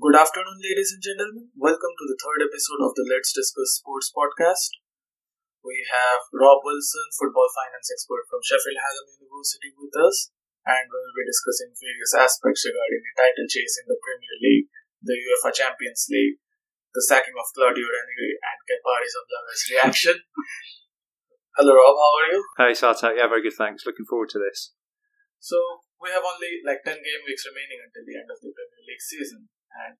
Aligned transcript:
Good 0.00 0.16
afternoon, 0.16 0.64
ladies 0.64 0.96
and 0.96 1.04
gentlemen. 1.04 1.52
Welcome 1.60 1.92
to 1.92 2.06
the 2.08 2.16
third 2.16 2.40
episode 2.40 2.80
of 2.80 2.96
the 2.96 3.04
Let's 3.04 3.36
Discuss 3.36 3.84
Sports 3.84 4.08
podcast. 4.08 4.80
We 5.60 5.84
have 5.92 6.24
Rob 6.32 6.64
Wilson, 6.64 7.04
football 7.20 7.52
finance 7.52 7.92
expert 7.92 8.24
from 8.32 8.40
Sheffield 8.40 8.80
Hallam 8.80 9.12
University, 9.20 9.76
with 9.76 9.92
us, 10.00 10.32
and 10.64 10.88
we 10.88 10.96
will 10.96 11.12
be 11.20 11.28
discussing 11.28 11.76
various 11.76 12.16
aspects 12.16 12.64
regarding 12.64 13.04
the 13.04 13.12
title 13.12 13.44
chase 13.44 13.76
in 13.76 13.92
the 13.92 14.00
Premier 14.00 14.36
League, 14.40 14.72
the 15.04 15.20
UEFA 15.20 15.52
Champions 15.52 16.08
League, 16.08 16.40
the 16.96 17.04
sacking 17.04 17.36
of 17.36 17.52
Claudio 17.52 17.84
Ranieri, 17.84 18.40
and 18.40 18.58
Kepa 18.72 18.88
Arrizabalaga's 18.96 19.64
reaction. 19.68 20.16
Hello, 21.60 21.76
Rob. 21.76 22.00
How 22.00 22.12
are 22.24 22.28
you? 22.32 22.40
Hey, 22.56 22.72
Sartak. 22.72 23.20
Yeah, 23.20 23.28
very 23.28 23.44
good. 23.44 23.52
Thanks. 23.52 23.84
Looking 23.84 24.08
forward 24.08 24.32
to 24.32 24.40
this. 24.40 24.72
So 25.44 25.60
we 26.00 26.08
have 26.08 26.24
only 26.24 26.64
like 26.64 26.88
ten 26.88 27.04
game 27.04 27.22
weeks 27.28 27.44
remaining 27.44 27.84
until 27.84 28.08
the 28.08 28.16
end 28.16 28.32
of 28.32 28.40
the 28.40 28.48
Premier 28.48 28.84
League 28.88 29.04
season, 29.04 29.52
and 29.74 29.94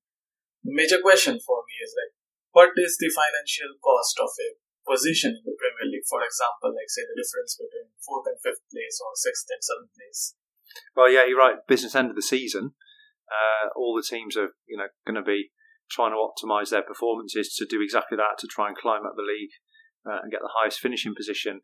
the 0.64 0.74
major 0.74 1.00
question 1.00 1.40
for 1.40 1.64
me 1.64 1.74
is 1.80 1.94
like, 1.96 2.12
what 2.52 2.74
is 2.76 2.98
the 2.98 3.08
financial 3.08 3.78
cost 3.80 4.18
of 4.18 4.30
a 4.34 4.58
position 4.84 5.38
in 5.38 5.44
the 5.46 5.56
Premier 5.56 5.88
League? 5.88 6.08
For 6.08 6.20
example, 6.20 6.74
like 6.74 6.90
say 6.90 7.06
the 7.06 7.16
difference 7.16 7.54
between 7.56 7.94
fourth 8.02 8.26
and 8.26 8.38
fifth 8.42 8.64
place 8.68 8.98
or 8.98 9.14
sixth 9.14 9.46
and 9.48 9.62
seventh 9.62 9.94
place. 9.94 10.34
Well, 10.94 11.10
yeah, 11.10 11.26
you're 11.26 11.38
right. 11.38 11.62
Business 11.66 11.94
end 11.94 12.10
of 12.10 12.18
the 12.18 12.26
season. 12.26 12.74
Uh, 13.30 13.70
all 13.76 13.94
the 13.94 14.06
teams 14.06 14.36
are, 14.36 14.50
you 14.66 14.76
know, 14.76 14.90
going 15.06 15.18
to 15.18 15.22
be 15.22 15.50
trying 15.90 16.12
to 16.12 16.18
optimise 16.18 16.70
their 16.70 16.82
performances 16.82 17.54
to 17.54 17.66
do 17.66 17.82
exactly 17.82 18.16
that 18.16 18.38
to 18.38 18.46
try 18.46 18.68
and 18.68 18.76
climb 18.76 19.06
up 19.06 19.14
the 19.16 19.26
league 19.26 19.50
uh, 20.06 20.18
and 20.22 20.30
get 20.30 20.40
the 20.40 20.54
highest 20.54 20.80
finishing 20.80 21.14
position. 21.14 21.60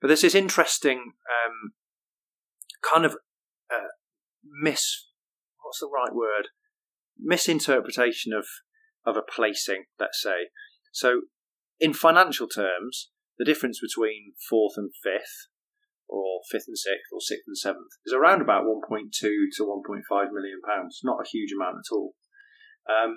But 0.00 0.08
there's 0.08 0.22
this 0.22 0.34
interesting 0.34 1.12
um, 1.28 1.72
kind 2.80 3.04
of 3.04 3.16
uh, 3.72 3.92
miss. 4.62 5.08
What's 5.62 5.80
the 5.80 5.88
right 5.92 6.14
word? 6.14 6.48
Misinterpretation 7.22 8.32
of 8.32 8.46
of 9.06 9.16
a 9.16 9.22
placing. 9.22 9.84
Let's 9.98 10.20
say. 10.22 10.48
So, 10.92 11.22
in 11.78 11.94
financial 11.94 12.48
terms, 12.48 13.10
the 13.38 13.44
difference 13.44 13.80
between 13.80 14.34
fourth 14.48 14.74
and 14.76 14.90
fifth, 15.02 15.48
or 16.08 16.40
fifth 16.50 16.66
and 16.68 16.76
sixth, 16.76 17.08
or 17.12 17.20
sixth 17.20 17.44
and 17.46 17.56
seventh, 17.56 17.92
is 18.04 18.12
around 18.12 18.42
about 18.42 18.64
1.2 18.64 19.10
to 19.12 19.62
1.5 19.62 20.32
million 20.32 20.60
pounds. 20.66 21.00
Not 21.02 21.24
a 21.24 21.28
huge 21.28 21.52
amount 21.52 21.76
at 21.78 21.92
all. 21.92 22.14
Um, 22.88 23.16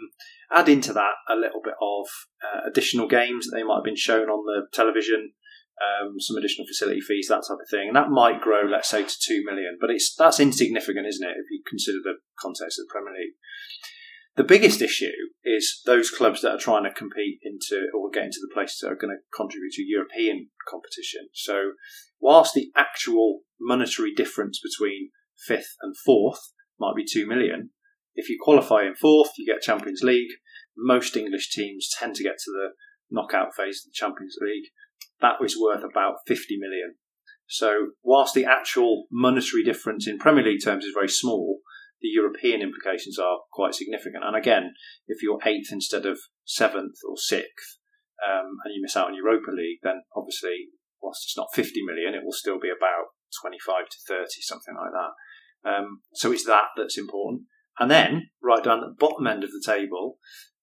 add 0.52 0.70
into 0.70 0.94
that 0.94 1.16
a 1.28 1.36
little 1.36 1.62
bit 1.64 1.74
of 1.82 2.06
uh, 2.44 2.68
additional 2.68 3.08
games 3.08 3.46
that 3.46 3.58
they 3.58 3.64
might 3.64 3.78
have 3.78 3.84
been 3.84 3.96
shown 3.96 4.30
on 4.30 4.46
the 4.46 4.68
television, 4.72 5.34
um, 5.82 6.20
some 6.20 6.38
additional 6.38 6.68
facility 6.68 7.02
fees, 7.02 7.28
that 7.30 7.44
type 7.48 7.58
of 7.60 7.70
thing, 7.72 7.88
and 7.88 7.96
that 7.96 8.12
might 8.12 8.42
grow, 8.42 8.64
let's 8.64 8.90
say, 8.90 9.04
to 9.04 9.16
two 9.20 9.44
million. 9.44 9.78
But 9.82 9.90
it's 9.90 10.14
that's 10.16 10.40
insignificant, 10.40 11.08
isn't 11.08 11.28
it, 11.28 11.38
if 11.38 11.50
you 11.50 11.64
consider 11.68 11.98
the 12.04 12.22
context 12.40 12.78
of 12.80 12.86
the 12.86 12.94
Premier 12.94 13.14
League? 13.18 13.36
The 14.36 14.44
biggest 14.44 14.82
issue 14.82 15.12
is 15.44 15.82
those 15.86 16.10
clubs 16.10 16.42
that 16.42 16.54
are 16.54 16.60
trying 16.60 16.86
to 16.86 16.92
compete 16.92 17.40
into 17.44 17.88
or 17.94 18.10
get 18.10 18.24
into 18.26 18.40
the 18.42 18.54
places 18.54 18.80
that 18.82 18.92
are 18.92 18.96
going 18.96 19.16
to 19.16 19.38
contribute 19.38 19.74
to 19.74 19.84
European 19.84 20.50
competition. 20.68 21.30
So, 21.34 21.74
whilst 22.20 22.56
the 22.56 22.72
actual 22.76 23.42
monetary 23.60 24.14
difference 24.14 24.60
between 24.60 25.12
fifth 25.46 25.76
and 25.82 25.96
fourth 26.04 26.40
might 26.80 26.96
be 26.96 27.06
two 27.06 27.28
million, 27.28 27.70
if 28.16 28.28
you 28.28 28.38
qualify 28.42 28.84
in 28.84 28.96
fourth, 28.96 29.32
you 29.38 29.46
get 29.46 29.62
Champions 29.62 30.02
League. 30.02 30.32
Most 30.76 31.16
English 31.16 31.52
teams 31.52 31.90
tend 32.00 32.16
to 32.16 32.24
get 32.24 32.38
to 32.40 32.52
the 32.52 32.70
knockout 33.12 33.56
phase 33.56 33.84
of 33.86 33.92
the 33.92 33.96
Champions 33.96 34.38
League. 34.42 34.66
That 35.22 35.40
was 35.40 35.58
worth 35.60 35.84
about 35.84 36.18
50 36.28 36.58
million. 36.58 36.96
So, 37.48 37.90
whilst 38.02 38.34
the 38.34 38.46
actual 38.46 39.06
monetary 39.12 39.64
difference 39.64 40.08
in 40.08 40.18
Premier 40.18 40.44
League 40.44 40.64
terms 40.64 40.86
is 40.86 40.94
very 40.94 41.10
small, 41.10 41.60
the 42.04 42.10
European 42.10 42.62
implications 42.62 43.18
are 43.18 43.40
quite 43.52 43.74
significant. 43.74 44.24
And 44.24 44.36
again, 44.36 44.74
if 45.08 45.24
you're 45.24 45.40
eighth 45.46 45.72
instead 45.72 46.06
of 46.06 46.20
seventh 46.44 47.00
or 47.08 47.16
sixth, 47.18 47.80
um, 48.22 48.60
and 48.64 48.76
you 48.76 48.82
miss 48.82 48.96
out 48.96 49.08
on 49.08 49.16
Europa 49.16 49.52
League, 49.52 49.80
then 49.82 50.04
obviously, 50.16 50.68
whilst 51.02 51.26
it's 51.26 51.38
not 51.38 51.48
50 51.56 51.82
million, 51.84 52.14
it 52.14 52.24
will 52.24 52.34
still 52.36 52.60
be 52.60 52.70
about 52.70 53.16
25 53.42 53.90
to 53.90 53.98
30, 54.08 54.26
something 54.42 54.76
like 54.76 54.92
that. 54.92 55.70
Um, 55.70 56.02
so 56.14 56.32
it's 56.32 56.46
that 56.46 56.76
that's 56.78 56.98
important. 56.98 57.44
And 57.80 57.90
then, 57.90 58.30
right 58.42 58.64
down 58.64 58.84
at 58.84 58.90
the 58.90 59.00
bottom 59.00 59.26
end 59.26 59.44
of 59.44 59.52
the 59.52 59.64
table, 59.66 60.20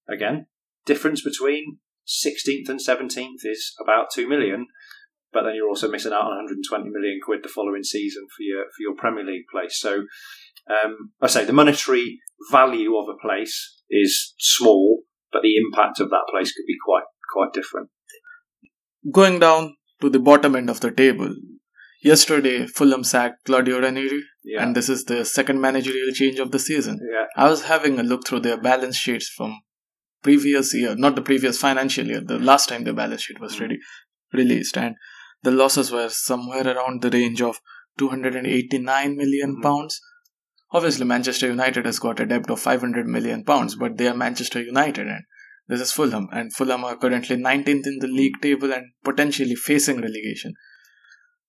again, 0.09 0.47
difference 0.87 1.23
between 1.23 1.79
16th 2.07 2.69
and 2.69 2.81
17th 2.81 3.45
is 3.45 3.75
about 3.81 4.11
2 4.15 4.29
million, 4.29 4.67
but 5.33 5.43
then 5.43 5.55
you're 5.55 5.69
also 5.69 5.91
missing 5.91 6.13
out 6.13 6.25
on 6.25 6.37
120 6.37 6.91
million 6.91 7.21
quid 7.25 7.41
the 7.43 7.49
following 7.49 7.85
season 7.85 8.27
for 8.37 8.43
your 8.43 8.65
for 8.65 8.81
your 8.81 8.95
Premier 8.97 9.25
League 9.25 9.47
place. 9.51 9.79
So, 9.79 10.05
um, 10.71 11.13
I 11.21 11.27
say 11.27 11.45
the 11.45 11.53
monetary 11.53 12.19
value 12.51 12.97
of 12.97 13.09
a 13.09 13.19
place 13.27 13.83
is 13.91 14.35
small, 14.39 15.03
but 15.33 15.43
the 15.43 15.57
impact 15.57 16.01
of 16.01 16.11
that 16.11 16.27
place 16.31 16.53
could 16.53 16.67
be 16.67 16.77
quite 16.85 17.05
quite 17.33 17.53
different. 17.53 17.89
Going 19.11 19.39
down 19.39 19.77
to 20.01 20.11
the 20.11 20.19
bottom 20.19 20.55
end 20.57 20.69
of 20.71 20.81
the 20.81 20.91
table, 20.91 21.35
yesterday 22.03 22.67
Fulham 22.67 23.05
sacked 23.05 23.45
Claudio 23.45 23.81
Ranieri, 23.81 24.23
Yeah. 24.45 24.63
and 24.63 24.75
this 24.77 24.89
is 24.89 25.05
the 25.05 25.25
second 25.25 25.61
managerial 25.61 26.13
change 26.13 26.39
of 26.39 26.51
the 26.51 26.59
season. 26.59 26.99
yeah. 27.13 27.27
I 27.37 27.49
was 27.49 27.65
having 27.65 27.99
a 27.99 28.03
look 28.03 28.27
through 28.27 28.41
their 28.41 28.61
balance 28.61 28.97
sheets 28.97 29.29
from 29.37 29.61
previous 30.23 30.75
year, 30.75 30.95
not 30.97 31.15
the 31.15 31.23
previous 31.23 31.59
financial 31.59 32.07
year, 32.07 32.21
the 32.21 32.39
last 32.39 32.69
time 32.69 32.85
the 32.85 32.93
balance 32.93 33.23
sheet 33.23 33.41
was 33.41 33.57
Mm. 33.57 33.61
ready, 33.61 33.79
released, 34.33 34.77
and 34.77 34.97
the 35.43 35.51
losses 35.51 35.91
were 35.91 36.09
somewhere 36.09 36.67
around 36.67 37.01
the 37.03 37.11
range 37.11 37.41
of 37.41 37.61
289 37.99 39.17
million 39.17 39.57
Mhm. 39.57 39.63
pounds. 39.63 40.01
Obviously, 40.73 41.05
Manchester 41.05 41.49
United 41.49 41.85
has 41.85 41.99
got 41.99 42.21
a 42.21 42.27
debt 42.27 42.49
of 42.49 42.61
500 42.61 43.07
million 43.07 43.45
pounds, 43.45 43.75
but 43.75 43.97
they 43.97 44.07
are 44.07 44.15
Manchester 44.15 44.63
United, 44.63 45.09
and 45.09 45.25
this 45.67 45.81
is 45.81 45.93
Fulham, 45.93 46.29
and 46.33 46.53
Fulham 46.55 46.85
are 46.85 46.97
currently 46.97 47.37
19th 47.37 47.87
in 47.87 47.99
the 48.01 48.07
league 48.07 48.41
table 48.41 48.73
and 48.73 48.87
potentially 49.03 49.57
facing 49.57 50.01
relegation. 50.01 50.55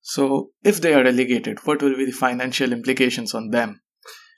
So, 0.02 0.52
if 0.64 0.82
they 0.82 0.96
are 0.96 1.04
relegated, 1.04 1.60
what 1.66 1.84
will 1.84 1.96
be 1.96 2.06
the 2.06 2.12
financial 2.12 2.74
implications 2.74 3.36
on 3.36 3.52
them? 3.52 3.82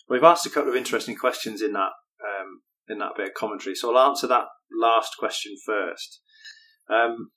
We've 0.09 0.23
asked 0.23 0.45
a 0.45 0.49
couple 0.49 0.69
of 0.69 0.75
interesting 0.75 1.15
questions 1.15 1.61
in 1.61 1.71
that 1.73 1.91
um, 2.21 2.61
in 2.89 2.99
that 2.99 3.15
bit 3.15 3.29
of 3.29 3.33
commentary, 3.33 3.75
so 3.75 3.95
I'll 3.95 4.09
answer 4.09 4.27
that 4.27 4.45
last 4.77 5.15
question 5.17 5.55
first. 5.65 6.19
Um, 6.89 7.31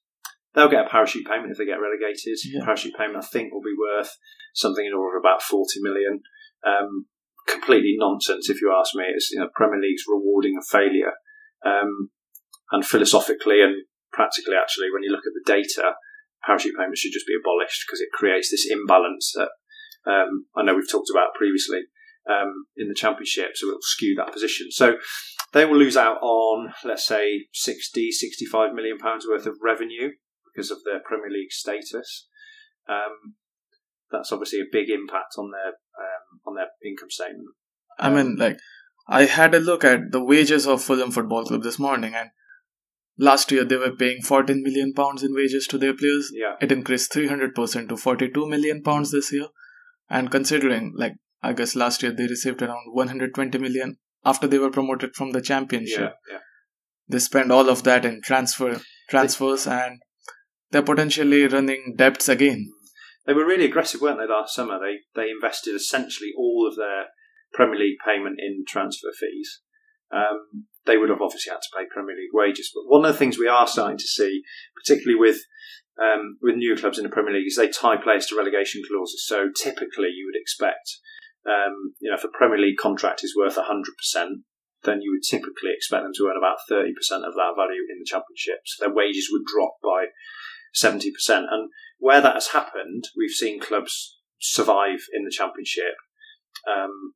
they'll 0.55 0.69
get 0.69 0.87
a 0.87 0.91
parachute 0.91 1.27
payment 1.27 1.53
if 1.53 1.59
they 1.59 1.65
get 1.65 1.79
relegated. 1.81 2.39
Yeah. 2.45 2.65
Parachute 2.65 2.95
payment, 2.99 3.19
I 3.23 3.27
think, 3.27 3.53
will 3.53 3.63
be 3.63 3.77
worth 3.79 4.11
something 4.55 4.85
in 4.85 4.93
order 4.93 5.17
of 5.17 5.23
about 5.23 5.43
forty 5.43 5.81
million. 5.81 6.23
Um, 6.67 7.07
completely 7.47 7.95
nonsense, 7.97 8.51
if 8.51 8.61
you 8.61 8.75
ask 8.75 8.95
me. 8.95 9.05
It's 9.09 9.31
you 9.31 9.41
know 9.41 9.49
Premier 9.55 9.81
League's 9.81 10.05
rewarding 10.09 10.59
a 10.59 10.65
failure, 10.65 11.13
um, 11.65 12.11
and 12.73 12.85
philosophically 12.85 13.63
and 13.63 13.85
practically, 14.13 14.57
actually, 14.61 14.89
when 14.93 15.03
you 15.03 15.11
look 15.11 15.27
at 15.27 15.35
the 15.35 15.45
data, 15.45 15.95
parachute 16.45 16.77
payments 16.77 17.01
should 17.01 17.13
just 17.13 17.27
be 17.27 17.37
abolished 17.39 17.85
because 17.87 18.01
it 18.01 18.09
creates 18.13 18.51
this 18.51 18.67
imbalance 18.71 19.33
that 19.35 19.51
um, 20.11 20.47
I 20.57 20.63
know 20.63 20.75
we've 20.75 20.91
talked 20.91 21.11
about 21.11 21.35
previously 21.35 21.83
um, 22.29 22.67
in 22.77 22.89
the 22.89 22.95
championship, 22.95 23.53
so 23.55 23.69
it'll 23.69 23.81
skew 23.83 24.15
that 24.17 24.33
position. 24.33 24.71
So 24.71 24.97
they 25.53 25.65
will 25.65 25.79
lose 25.79 25.97
out 25.97 26.19
on, 26.23 26.73
let's 26.85 27.07
say, 27.07 27.47
60, 27.53 28.11
65 28.11 28.75
million 28.75 28.99
pounds 28.99 29.27
worth 29.29 29.47
of 29.47 29.59
revenue 29.63 30.11
because 30.47 30.71
of 30.71 30.79
their 30.85 31.01
Premier 31.05 31.31
League 31.31 31.53
status. 31.53 32.29
Um, 32.89 33.35
that's 34.11 34.33
obviously 34.33 34.61
a 34.61 34.71
big 34.71 34.89
impact 34.89 35.35
on 35.39 35.51
their 35.51 35.75
um, 35.99 36.26
on 36.47 36.55
that 36.55 36.69
income 36.85 37.11
statement. 37.11 37.49
I 37.99 38.11
mean, 38.11 38.33
um, 38.33 38.37
like, 38.37 38.59
I 39.09 39.25
had 39.25 39.55
a 39.55 39.61
look 39.61 39.85
at 39.85 40.13
the 40.13 40.23
wages 40.23 40.67
of 40.67 40.83
Fulham 40.83 41.11
Football 41.11 41.45
Club 41.45 41.63
this 41.63 41.79
morning, 41.79 42.15
and 42.15 42.31
last 43.19 43.51
year 43.51 43.65
they 43.65 43.77
were 43.77 43.95
paying 43.95 44.23
14 44.23 44.63
million 44.63 44.93
pounds 44.93 45.23
in 45.23 45.35
wages 45.35 45.67
to 45.69 45.79
their 45.79 45.95
players. 45.95 46.31
Yeah, 46.33 46.57
It 46.61 46.73
increased 46.73 47.13
300% 47.13 47.89
to 47.89 47.97
42 47.97 48.47
million 48.47 48.83
pounds 48.83 49.13
this 49.13 49.33
year. 49.33 49.47
And 50.09 50.31
considering, 50.31 50.93
like, 50.97 51.15
I 51.43 51.53
guess 51.53 51.75
last 51.77 52.03
year 52.03 52.13
they 52.13 52.27
received 52.27 52.63
around 52.63 52.93
120 52.93 53.59
million 53.59 53.97
after 54.25 54.47
they 54.47 54.59
were 54.59 54.71
promoted 54.71 55.15
from 55.15 55.31
the 55.31 55.41
championship. 55.41 56.15
yeah, 56.29 56.35
yeah. 56.35 56.39
They 57.09 57.21
spend 57.21 57.53
all 57.53 57.69
of 57.69 57.85
that 57.85 58.05
in 58.05 58.21
transfer 58.23 58.81
transfers, 59.09 59.67
and 59.67 60.01
they're 60.71 60.83
potentially 60.83 61.47
running 61.47 61.95
debts 61.97 62.29
again. 62.29 62.73
They 63.27 63.35
were 63.35 63.45
really 63.45 63.65
aggressive, 63.65 64.01
weren't 64.01 64.19
they, 64.19 64.33
last 64.33 64.55
summer? 64.55 64.79
They 64.79 64.99
they 65.21 65.31
invested 65.31 65.75
essentially 65.75 66.31
all 66.39 66.67
of 66.69 66.77
their 66.77 67.07
Premier 67.53 67.79
League 67.79 67.99
payment 68.05 68.37
in 68.39 68.65
transfer 68.67 69.11
fees. 69.19 69.61
Um, 70.13 70.67
they 70.85 70.97
would 70.97 71.11
have 71.11 71.21
obviously 71.21 71.51
had 71.51 71.59
to 71.59 71.77
pay 71.77 71.85
Premier 71.91 72.15
League 72.15 72.33
wages, 72.33 72.71
but 72.73 72.87
one 72.87 73.05
of 73.05 73.13
the 73.13 73.19
things 73.19 73.39
we 73.39 73.49
are 73.49 73.67
starting 73.67 73.99
to 73.99 74.07
see, 74.07 74.43
particularly 74.77 75.19
with 75.19 75.43
um, 76.01 76.39
with 76.41 76.55
new 76.55 76.77
clubs 76.77 76.99
in 76.99 77.05
the 77.05 77.11
Premier 77.11 77.35
League, 77.35 77.49
is 77.49 77.57
they 77.57 77.69
tie 77.69 77.97
players 77.97 78.27
to 78.27 78.37
relegation 78.37 78.83
clauses. 78.87 79.27
So 79.27 79.49
typically, 79.51 80.15
you 80.15 80.31
would 80.31 80.41
expect, 80.41 80.87
um, 81.45 81.95
you 81.99 82.11
know, 82.11 82.17
if 82.17 82.23
a 82.23 82.29
Premier 82.29 82.59
League 82.59 82.79
contract 82.79 83.25
is 83.25 83.35
worth 83.35 83.57
hundred 83.57 83.97
percent, 83.99 84.47
then 84.85 85.01
you 85.01 85.11
would 85.11 85.27
typically 85.27 85.75
expect 85.75 86.05
them 86.05 86.15
to 86.15 86.29
earn 86.31 86.39
about 86.39 86.63
thirty 86.69 86.95
percent 86.95 87.25
of 87.25 87.35
that 87.35 87.59
value 87.59 87.83
in 87.91 87.99
the 87.99 88.07
Championship. 88.07 88.63
So 88.67 88.87
their 88.87 88.95
wages 88.95 89.29
would 89.33 89.43
drop 89.51 89.83
by 89.83 90.15
seventy 90.73 91.11
percent, 91.11 91.47
and 91.51 91.71
where 91.99 92.21
that 92.21 92.35
has 92.35 92.49
happened, 92.49 93.05
we've 93.17 93.31
seen 93.31 93.61
clubs 93.61 94.19
survive 94.39 95.01
in 95.13 95.25
the 95.25 95.31
Championship 95.31 95.95
um, 96.69 97.15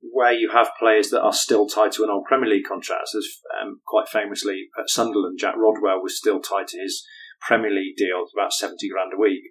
where 0.00 0.32
you 0.32 0.50
have 0.52 0.70
players 0.78 1.10
that 1.10 1.22
are 1.22 1.32
still 1.32 1.66
tied 1.66 1.92
to 1.92 2.02
an 2.02 2.10
old 2.10 2.24
Premier 2.24 2.48
League 2.48 2.66
contract, 2.66 3.08
as 3.16 3.26
um, 3.60 3.80
quite 3.86 4.08
famously 4.08 4.68
at 4.78 4.88
Sunderland, 4.88 5.38
Jack 5.38 5.54
Rodwell 5.56 6.02
was 6.02 6.16
still 6.16 6.40
tied 6.40 6.68
to 6.68 6.78
his 6.78 7.04
Premier 7.40 7.70
League 7.70 7.96
deal, 7.96 8.26
about 8.36 8.52
70 8.52 8.88
grand 8.88 9.12
a 9.14 9.20
week, 9.20 9.42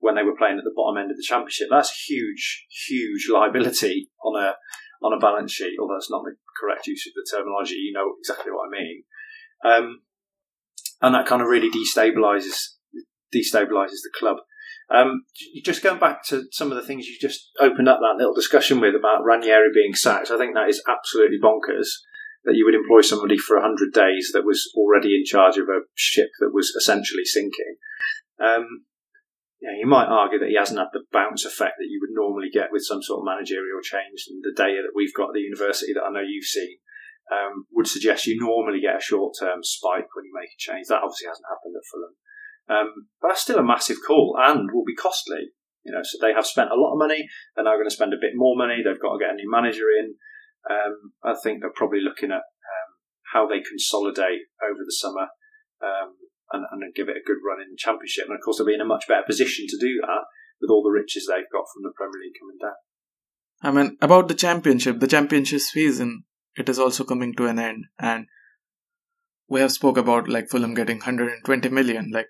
when 0.00 0.14
they 0.14 0.22
were 0.22 0.36
playing 0.36 0.58
at 0.58 0.64
the 0.64 0.74
bottom 0.74 0.98
end 0.98 1.10
of 1.10 1.16
the 1.16 1.26
Championship. 1.26 1.68
That's 1.70 1.90
a 1.90 2.12
huge, 2.12 2.66
huge 2.88 3.28
liability 3.32 4.10
on 4.24 4.40
a 4.40 4.56
on 5.00 5.12
a 5.12 5.20
balance 5.20 5.52
sheet, 5.52 5.76
although 5.80 5.94
that's 5.94 6.10
not 6.10 6.24
the 6.24 6.34
correct 6.58 6.88
use 6.88 7.06
of 7.06 7.12
the 7.14 7.26
terminology. 7.30 7.74
You 7.74 7.92
know 7.92 8.14
exactly 8.18 8.50
what 8.50 8.66
I 8.66 8.80
mean. 8.80 9.04
Um, 9.64 10.00
and 11.00 11.14
that 11.14 11.26
kind 11.26 11.40
of 11.40 11.46
really 11.46 11.70
destabilizes 11.70 12.77
destabilizes 13.34 14.02
the 14.02 14.10
club. 14.18 14.38
Um, 14.90 15.24
just 15.64 15.82
going 15.82 16.00
back 16.00 16.24
to 16.28 16.44
some 16.50 16.72
of 16.72 16.76
the 16.76 16.82
things 16.82 17.06
you 17.06 17.18
just 17.20 17.50
opened 17.60 17.88
up 17.88 18.00
that 18.00 18.16
little 18.16 18.34
discussion 18.34 18.80
with 18.80 18.94
about 18.94 19.24
Ranieri 19.24 19.68
being 19.74 19.94
sacked, 19.94 20.30
I 20.30 20.38
think 20.38 20.54
that 20.54 20.70
is 20.70 20.82
absolutely 20.88 21.38
bonkers 21.42 21.88
that 22.44 22.56
you 22.56 22.64
would 22.64 22.74
employ 22.74 23.02
somebody 23.02 23.36
for 23.36 23.60
100 23.60 23.92
days 23.92 24.30
that 24.32 24.46
was 24.46 24.72
already 24.74 25.16
in 25.16 25.24
charge 25.26 25.58
of 25.58 25.68
a 25.68 25.84
ship 25.94 26.30
that 26.40 26.54
was 26.54 26.70
essentially 26.70 27.24
sinking. 27.24 27.76
Um, 28.40 28.88
yeah, 29.60 29.74
you 29.76 29.86
might 29.86 30.06
argue 30.06 30.38
that 30.38 30.48
he 30.48 30.56
hasn't 30.56 30.78
had 30.78 30.94
the 30.94 31.04
bounce 31.12 31.44
effect 31.44 31.76
that 31.78 31.90
you 31.90 31.98
would 32.00 32.14
normally 32.14 32.48
get 32.48 32.70
with 32.70 32.86
some 32.86 33.02
sort 33.02 33.20
of 33.20 33.26
managerial 33.26 33.82
change. 33.82 34.30
And 34.30 34.40
the 34.40 34.54
data 34.54 34.86
that 34.86 34.94
we've 34.94 35.12
got 35.12 35.34
at 35.34 35.34
the 35.34 35.44
university 35.44 35.92
that 35.92 36.06
I 36.06 36.14
know 36.14 36.22
you've 36.22 36.46
seen 36.46 36.78
um, 37.28 37.66
would 37.74 37.90
suggest 37.90 38.26
you 38.26 38.38
normally 38.38 38.80
get 38.80 38.96
a 38.96 39.02
short 39.02 39.34
term 39.34 39.66
spike 39.66 40.08
when 40.14 40.24
you 40.24 40.32
make 40.32 40.54
a 40.54 40.62
change. 40.62 40.86
That 40.86 41.02
obviously 41.02 41.26
hasn't 41.26 41.50
happened 41.50 41.74
at 41.74 41.88
Fulham. 41.90 42.14
Um, 42.68 43.08
but 43.20 43.28
that's 43.28 43.42
still 43.42 43.58
a 43.58 43.64
massive 43.64 43.98
call 44.06 44.36
and 44.38 44.70
will 44.72 44.84
be 44.84 44.94
costly. 44.94 45.56
You 45.84 45.92
know, 45.92 46.04
so 46.04 46.18
they 46.20 46.34
have 46.34 46.46
spent 46.46 46.70
a 46.70 46.76
lot 46.76 46.92
of 46.92 46.98
money. 47.00 47.28
They're 47.54 47.64
now 47.64 47.80
going 47.80 47.88
to 47.88 47.94
spend 47.94 48.12
a 48.12 48.20
bit 48.20 48.36
more 48.36 48.56
money. 48.56 48.84
They've 48.84 49.00
got 49.00 49.16
to 49.16 49.22
get 49.24 49.32
a 49.32 49.40
new 49.40 49.50
manager 49.50 49.88
in. 49.88 50.14
Um, 50.68 51.16
I 51.24 51.32
think 51.32 51.60
they're 51.60 51.72
probably 51.74 52.04
looking 52.04 52.30
at 52.30 52.44
um, 52.44 52.90
how 53.32 53.48
they 53.48 53.64
consolidate 53.64 54.52
over 54.60 54.84
the 54.84 54.92
summer 54.92 55.32
um, 55.80 56.20
and, 56.52 56.66
and 56.70 56.94
give 56.94 57.08
it 57.08 57.16
a 57.16 57.24
good 57.24 57.40
run 57.40 57.62
in 57.64 57.72
the 57.72 57.80
championship. 57.80 58.28
And 58.28 58.36
of 58.36 58.44
course, 58.44 58.58
they'll 58.58 58.68
be 58.68 58.76
in 58.76 58.84
a 58.84 58.88
much 58.88 59.08
better 59.08 59.24
position 59.24 59.64
to 59.68 59.80
do 59.80 60.04
that 60.04 60.28
with 60.60 60.68
all 60.68 60.82
the 60.82 60.92
riches 60.92 61.24
they've 61.24 61.48
got 61.52 61.64
from 61.72 61.88
the 61.88 61.96
Premier 61.96 62.20
League 62.20 62.36
coming 62.36 62.60
down. 62.60 62.78
I 63.62 63.70
mean, 63.70 63.96
about 64.00 64.28
the 64.28 64.34
championship, 64.34 65.00
the 65.00 65.06
championship 65.06 65.60
season, 65.60 66.24
it 66.56 66.68
is 66.68 66.78
also 66.78 67.04
coming 67.04 67.34
to 67.36 67.46
an 67.46 67.58
end, 67.58 67.86
and 67.98 68.26
we 69.48 69.60
have 69.60 69.72
spoke 69.72 69.96
about 69.96 70.28
like 70.28 70.48
Fulham 70.48 70.74
getting 70.74 70.98
120 70.98 71.68
million. 71.70 72.10
Like 72.12 72.28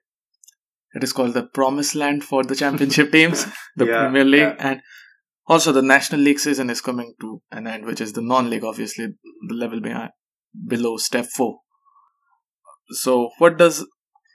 it 0.95 1.05
is 1.05 1.13
called 1.13 1.35
the 1.35 1.45
promised 1.45 1.95
land 1.95 2.25
for 2.25 2.43
the 2.43 2.57
championship 2.57 3.13
teams, 3.13 3.47
the 3.77 3.87
yeah, 3.87 4.01
Premier 4.01 4.25
League, 4.25 4.41
yeah. 4.41 4.57
and 4.59 4.81
also 5.47 5.73
the 5.73 5.83
National 5.83 6.21
League 6.21 6.41
season 6.41 6.71
is 6.71 6.81
coming 6.81 7.15
to 7.21 7.43
an 7.51 7.67
end, 7.67 7.85
which 7.85 8.01
is 8.01 8.13
the 8.13 8.23
non-league, 8.23 8.65
obviously 8.65 9.09
the 9.49 9.55
level 9.55 9.81
behind, 9.81 10.11
below 10.67 10.97
step 10.97 11.27
four. 11.27 11.61
So, 12.91 13.31
what 13.39 13.59
does 13.59 13.87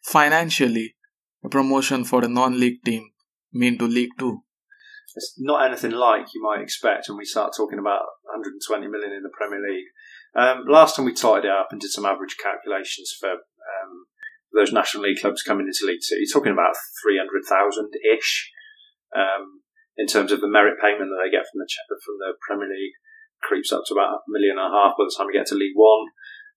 financially 0.06 0.96
a 1.44 1.50
promotion 1.50 2.04
for 2.04 2.24
a 2.24 2.28
non-league 2.28 2.84
team 2.84 3.10
mean 3.52 3.78
to 3.80 3.86
League 3.86 4.12
Two? 4.20 4.42
It's 5.16 5.36
not 5.38 5.66
anything 5.66 5.92
like 5.92 6.26
you 6.34 6.42
might 6.42 6.62
expect 6.62 7.08
when 7.08 7.18
we 7.18 7.26
start 7.26 7.54
talking 7.56 7.78
about 7.78 8.02
120 8.24 8.88
million 8.88 9.12
in 9.12 9.22
the 9.22 9.30
Premier 9.30 9.62
League. 9.62 9.86
Um, 10.36 10.66
last 10.68 10.96
time 10.96 11.06
we 11.06 11.14
tied 11.14 11.46
it 11.46 11.52
up 11.52 11.68
and 11.72 11.80
did 11.80 11.92
some 11.92 12.06
average 12.06 12.36
calculations 12.42 13.14
for 13.20 13.30
um, 13.30 14.06
those 14.54 14.72
National 14.72 15.04
League 15.04 15.20
clubs 15.20 15.44
coming 15.44 15.68
into 15.68 15.86
League 15.86 16.06
Two, 16.06 16.22
you're 16.22 16.32
talking 16.32 16.54
about 16.54 16.78
300,000 17.02 17.90
ish 18.14 18.52
um, 19.16 19.66
in 19.98 20.08
terms 20.08 20.32
of 20.32 20.42
the 20.42 20.50
merit 20.50 20.78
payment 20.82 21.10
that 21.10 21.22
they 21.22 21.34
get 21.34 21.46
from 21.50 21.62
the 21.62 21.68
from 22.02 22.18
the 22.22 22.34
Premier 22.42 22.70
League. 22.70 22.98
Creeps 23.42 23.74
up 23.74 23.84
to 23.88 23.94
about 23.94 24.24
a 24.24 24.32
million 24.32 24.56
and 24.56 24.72
a 24.72 24.72
half 24.72 24.96
by 24.96 25.04
the 25.04 25.12
time 25.12 25.28
we 25.28 25.36
get 25.36 25.48
to 25.52 25.60
League 25.60 25.76
One, 25.76 26.08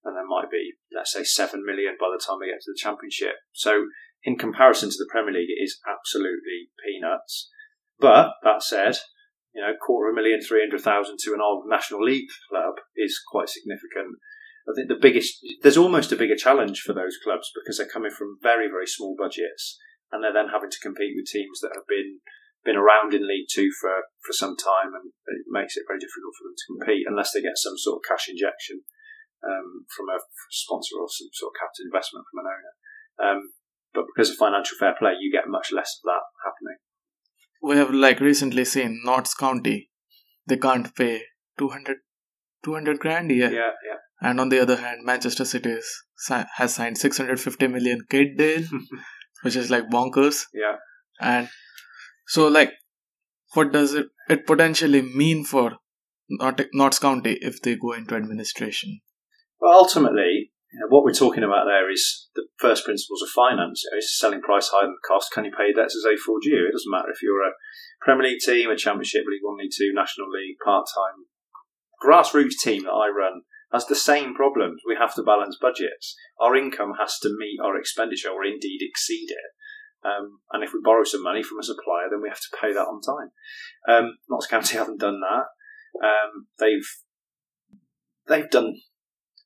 and 0.06 0.14
there 0.14 0.28
might 0.28 0.50
be, 0.50 0.78
let's 0.94 1.12
say, 1.12 1.25
seven 1.25 1.66
million 1.66 1.98
by 1.98 2.06
the 2.14 2.22
time 2.22 2.38
we 2.38 2.46
get 2.46 2.62
to 2.62 2.70
the 2.70 2.78
Championship. 2.78 3.34
So, 3.50 3.90
in 4.22 4.38
comparison 4.38 4.90
to 4.90 4.99
the 4.99 5.10
Premier 5.10 5.34
League, 5.34 5.50
it 5.50 5.62
is 5.62 5.82
absolutely 5.82 6.70
peanuts. 6.78 7.50
But 7.99 8.38
that 8.44 8.62
said, 8.62 9.02
you 9.52 9.60
know, 9.62 9.75
quarter 9.75 10.10
of 10.10 10.14
a 10.14 10.16
million, 10.16 10.40
three 10.40 10.60
hundred 10.60 10.82
thousand 10.82 11.19
to 11.25 11.34
an 11.34 11.42
old 11.42 11.64
National 11.66 12.04
League 12.04 12.31
club 12.49 12.75
is 12.94 13.19
quite 13.19 13.49
significant. 13.49 14.20
I 14.66 14.74
think 14.74 14.88
the 14.88 14.98
biggest, 15.00 15.38
there's 15.62 15.76
almost 15.78 16.10
a 16.10 16.18
bigger 16.18 16.34
challenge 16.34 16.82
for 16.82 16.92
those 16.92 17.18
clubs 17.22 17.50
because 17.54 17.78
they're 17.78 17.86
coming 17.86 18.10
from 18.10 18.38
very, 18.42 18.66
very 18.66 18.86
small 18.86 19.14
budgets 19.16 19.78
and 20.10 20.22
they're 20.22 20.34
then 20.34 20.50
having 20.52 20.70
to 20.70 20.82
compete 20.82 21.14
with 21.14 21.30
teams 21.30 21.60
that 21.62 21.74
have 21.74 21.86
been 21.86 22.20
been 22.66 22.76
around 22.76 23.14
in 23.14 23.22
League 23.22 23.46
Two 23.46 23.70
for, 23.80 24.10
for 24.26 24.34
some 24.34 24.58
time, 24.58 24.90
and 24.90 25.14
it 25.30 25.46
makes 25.46 25.78
it 25.78 25.86
very 25.86 26.02
difficult 26.02 26.34
for 26.34 26.50
them 26.50 26.58
to 26.58 26.68
compete 26.74 27.06
unless 27.06 27.30
they 27.30 27.40
get 27.40 27.54
some 27.54 27.78
sort 27.78 28.02
of 28.02 28.08
cash 28.10 28.26
injection 28.26 28.82
um, 29.46 29.86
from 29.94 30.10
a 30.10 30.18
sponsor 30.50 30.98
or 30.98 31.06
some 31.06 31.30
sort 31.32 31.54
of 31.54 31.60
capital 31.62 31.86
investment 31.86 32.26
from 32.26 32.42
an 32.42 32.50
owner. 32.50 32.74
Um, 33.22 33.40
but 33.94 34.10
because 34.10 34.34
of 34.34 34.36
financial 34.36 34.76
fair 34.76 34.98
play, 34.98 35.14
you 35.14 35.30
get 35.30 35.46
much 35.46 35.70
less 35.70 36.02
of 36.02 36.10
that 36.10 36.26
happening. 36.42 36.82
We 37.62 37.78
have 37.78 37.94
like 37.94 38.20
recently 38.20 38.66
seen 38.66 39.00
Notts 39.04 39.34
County, 39.34 39.90
they 40.46 40.58
can't 40.58 40.94
pay 40.94 41.22
200, 41.58 41.98
200 42.64 42.98
grand 42.98 43.30
a 43.30 43.34
year. 43.34 43.52
Yeah, 43.52 43.72
yeah. 43.86 44.02
And 44.20 44.40
on 44.40 44.48
the 44.48 44.60
other 44.60 44.76
hand, 44.76 45.04
Manchester 45.04 45.44
City 45.44 45.76
has 46.56 46.74
signed 46.74 46.98
650 46.98 47.66
million 47.68 48.00
kid 48.08 48.36
deal, 48.36 48.62
which 49.42 49.56
is 49.56 49.70
like 49.70 49.90
bonkers. 49.90 50.44
Yeah. 50.54 50.76
And 51.20 51.48
so, 52.26 52.48
like, 52.48 52.72
what 53.52 53.72
does 53.72 53.94
it, 53.94 54.06
it 54.28 54.46
potentially 54.46 55.02
mean 55.02 55.44
for 55.44 55.76
Notts 56.28 56.98
County 56.98 57.38
if 57.40 57.60
they 57.62 57.76
go 57.76 57.92
into 57.92 58.14
administration? 58.14 59.00
Well, 59.60 59.72
ultimately, 59.72 60.50
you 60.72 60.80
know, 60.80 60.88
what 60.88 61.04
we're 61.04 61.12
talking 61.12 61.44
about 61.44 61.64
there 61.66 61.90
is 61.90 62.28
the 62.34 62.46
first 62.58 62.84
principles 62.84 63.22
of 63.22 63.28
finance. 63.28 63.84
You 63.84 63.90
know, 63.92 63.98
it's 63.98 64.18
selling 64.18 64.42
price 64.42 64.68
higher 64.68 64.82
than 64.86 64.96
the 64.96 65.08
cost. 65.08 65.32
Can 65.32 65.44
you 65.44 65.52
pay 65.56 65.72
debts 65.72 65.96
as 65.96 66.04
they 66.04 66.16
fall 66.16 66.38
due? 66.42 66.66
It 66.68 66.72
doesn't 66.72 66.90
matter 66.90 67.10
if 67.12 67.22
you're 67.22 67.42
a 67.42 67.56
Premier 68.00 68.28
League 68.28 68.40
team, 68.40 68.70
a 68.70 68.76
Championship 68.76 69.24
League 69.28 69.44
One, 69.44 69.58
League 69.58 69.72
Two, 69.76 69.92
National 69.94 70.30
League, 70.30 70.56
part 70.64 70.86
time 70.88 71.26
grassroots 72.02 72.58
team 72.60 72.84
that 72.84 72.92
I 72.92 73.08
run 73.08 73.42
has 73.76 73.87
the 73.87 73.94
same 73.94 74.34
problems. 74.34 74.81
We 74.88 74.96
have 74.99 75.14
to 75.14 75.23
balance 75.23 75.58
budgets. 75.61 76.17
Our 76.40 76.56
income 76.56 76.94
has 76.99 77.19
to 77.20 77.28
meet 77.28 77.61
our 77.62 77.76
expenditure 77.76 78.31
or 78.31 78.44
indeed 78.44 78.81
exceed 78.81 79.28
it. 79.28 79.52
Um, 80.00 80.40
and 80.52 80.64
if 80.64 80.73
we 80.73 80.81
borrow 80.82 81.05
some 81.05 81.23
money 81.23 81.43
from 81.43 81.58
a 81.58 81.62
supplier, 81.62 82.08
then 82.11 82.23
we 82.23 82.28
have 82.28 82.40
to 82.40 82.56
pay 82.58 82.73
that 82.73 82.88
on 82.88 83.05
time. 83.05 83.31
Um, 83.84 84.19
Notts 84.31 84.46
County 84.46 84.76
haven't 84.81 85.00
done 85.00 85.20
that. 85.20 85.44
Um, 86.00 86.49
they've 86.58 86.88
they've 88.28 88.50
done 88.50 88.81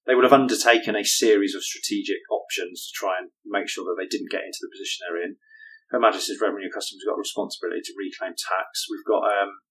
they 0.06 0.15
would 0.15 0.25
have 0.25 0.35
undertaken 0.35 0.97
a 0.97 1.05
series 1.05 1.55
of 1.55 1.62
strategic 1.62 2.23
options 2.31 2.87
to 2.87 2.93
try 2.94 3.19
and 3.19 3.31
make 3.44 3.69
sure 3.69 3.84
that 3.84 3.96
they 3.99 4.08
didn't 4.08 4.31
get 4.31 4.46
into 4.46 4.63
the 4.63 4.72
position 4.72 5.03
they're 5.03 5.22
in. 5.22 5.37
Her 5.91 6.01
Majesty's 6.01 6.41
Revenue 6.41 6.70
Customs 6.70 7.03
got 7.06 7.19
responsibility 7.19 7.82
to 7.82 7.99
reclaim 7.99 8.34
tax. 8.39 8.87
We've 8.87 9.06
got 9.06 9.27
um, 9.27 9.63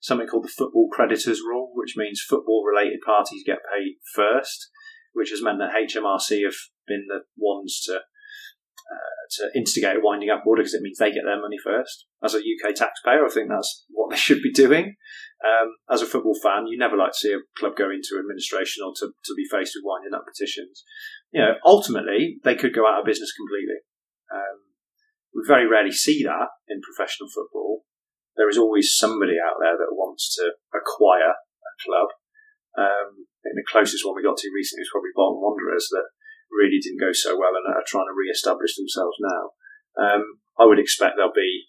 something 0.00 0.26
called 0.26 0.44
the 0.44 0.48
football 0.56 0.88
creditors 0.92 1.40
rule, 1.40 1.70
which 1.74 1.94
means 1.96 2.20
football 2.20 2.64
related 2.66 3.00
parties 3.04 3.44
get 3.46 3.58
paid 3.72 3.96
first, 4.14 4.68
which 5.12 5.30
has 5.30 5.42
meant 5.42 5.58
that 5.58 5.74
HMRC 5.74 6.44
have 6.44 6.58
been 6.86 7.06
the 7.08 7.20
ones 7.36 7.80
to 7.86 8.00
uh, 8.92 9.22
to 9.30 9.58
instigate 9.58 9.96
a 9.96 10.00
winding 10.02 10.28
up 10.28 10.42
order 10.44 10.60
because 10.60 10.74
it 10.74 10.82
means 10.82 10.98
they 10.98 11.12
get 11.12 11.24
their 11.24 11.40
money 11.40 11.56
first. 11.62 12.06
As 12.22 12.34
a 12.34 12.38
UK 12.38 12.74
taxpayer, 12.74 13.24
I 13.24 13.30
think 13.30 13.48
that's 13.48 13.86
what 13.88 14.10
they 14.10 14.16
should 14.16 14.42
be 14.42 14.52
doing. 14.52 14.96
Um, 15.42 15.74
as 15.90 16.02
a 16.02 16.06
football 16.06 16.36
fan, 16.42 16.66
you 16.66 16.76
never 16.76 16.96
like 16.96 17.12
to 17.12 17.18
see 17.18 17.32
a 17.32 17.40
club 17.56 17.76
go 17.76 17.90
into 17.90 18.18
administration 18.18 18.84
or 18.84 18.92
to, 18.96 19.06
to 19.06 19.34
be 19.34 19.46
faced 19.50 19.74
with 19.74 19.86
winding 19.86 20.14
up 20.14 20.26
petitions. 20.26 20.84
You 21.32 21.40
know, 21.40 21.54
ultimately, 21.64 22.38
they 22.44 22.54
could 22.54 22.74
go 22.74 22.86
out 22.86 23.00
of 23.00 23.06
business 23.06 23.32
completely. 23.32 23.80
Um, 24.30 24.76
we 25.34 25.42
very 25.46 25.66
rarely 25.66 25.92
see 25.92 26.22
that 26.24 26.48
in 26.68 26.80
professional 26.82 27.28
football 27.32 27.84
there 28.36 28.48
is 28.48 28.58
always 28.58 28.96
somebody 28.96 29.36
out 29.36 29.60
there 29.60 29.76
that 29.76 29.96
wants 29.96 30.34
to 30.36 30.56
acquire 30.72 31.36
a 31.36 31.72
club. 31.84 32.08
Um, 32.72 33.28
the 33.44 33.66
closest 33.68 34.06
one 34.06 34.16
we 34.16 34.24
got 34.24 34.40
to 34.40 34.54
recently 34.54 34.82
was 34.82 34.92
probably 34.92 35.12
Bolton 35.14 35.44
Wanderers 35.44 35.92
that 35.92 36.08
really 36.48 36.80
didn't 36.80 37.00
go 37.04 37.12
so 37.12 37.36
well 37.36 37.52
and 37.52 37.68
are 37.68 37.84
trying 37.84 38.08
to 38.08 38.16
re-establish 38.16 38.76
themselves 38.76 39.16
now. 39.20 39.42
Um, 39.96 40.40
I 40.56 40.64
would 40.64 40.80
expect 40.80 41.16
there'll 41.16 41.36
be, 41.36 41.68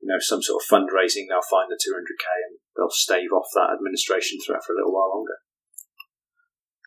you 0.00 0.08
know, 0.08 0.20
some 0.20 0.42
sort 0.42 0.60
of 0.60 0.68
fundraising. 0.68 1.28
They'll 1.28 1.46
find 1.48 1.72
the 1.72 1.80
200k 1.80 2.26
and 2.48 2.60
they'll 2.76 2.92
stave 2.92 3.32
off 3.32 3.48
that 3.56 3.72
administration 3.72 4.38
threat 4.44 4.60
for 4.66 4.74
a 4.74 4.76
little 4.76 4.92
while 4.92 5.16
longer. 5.16 5.38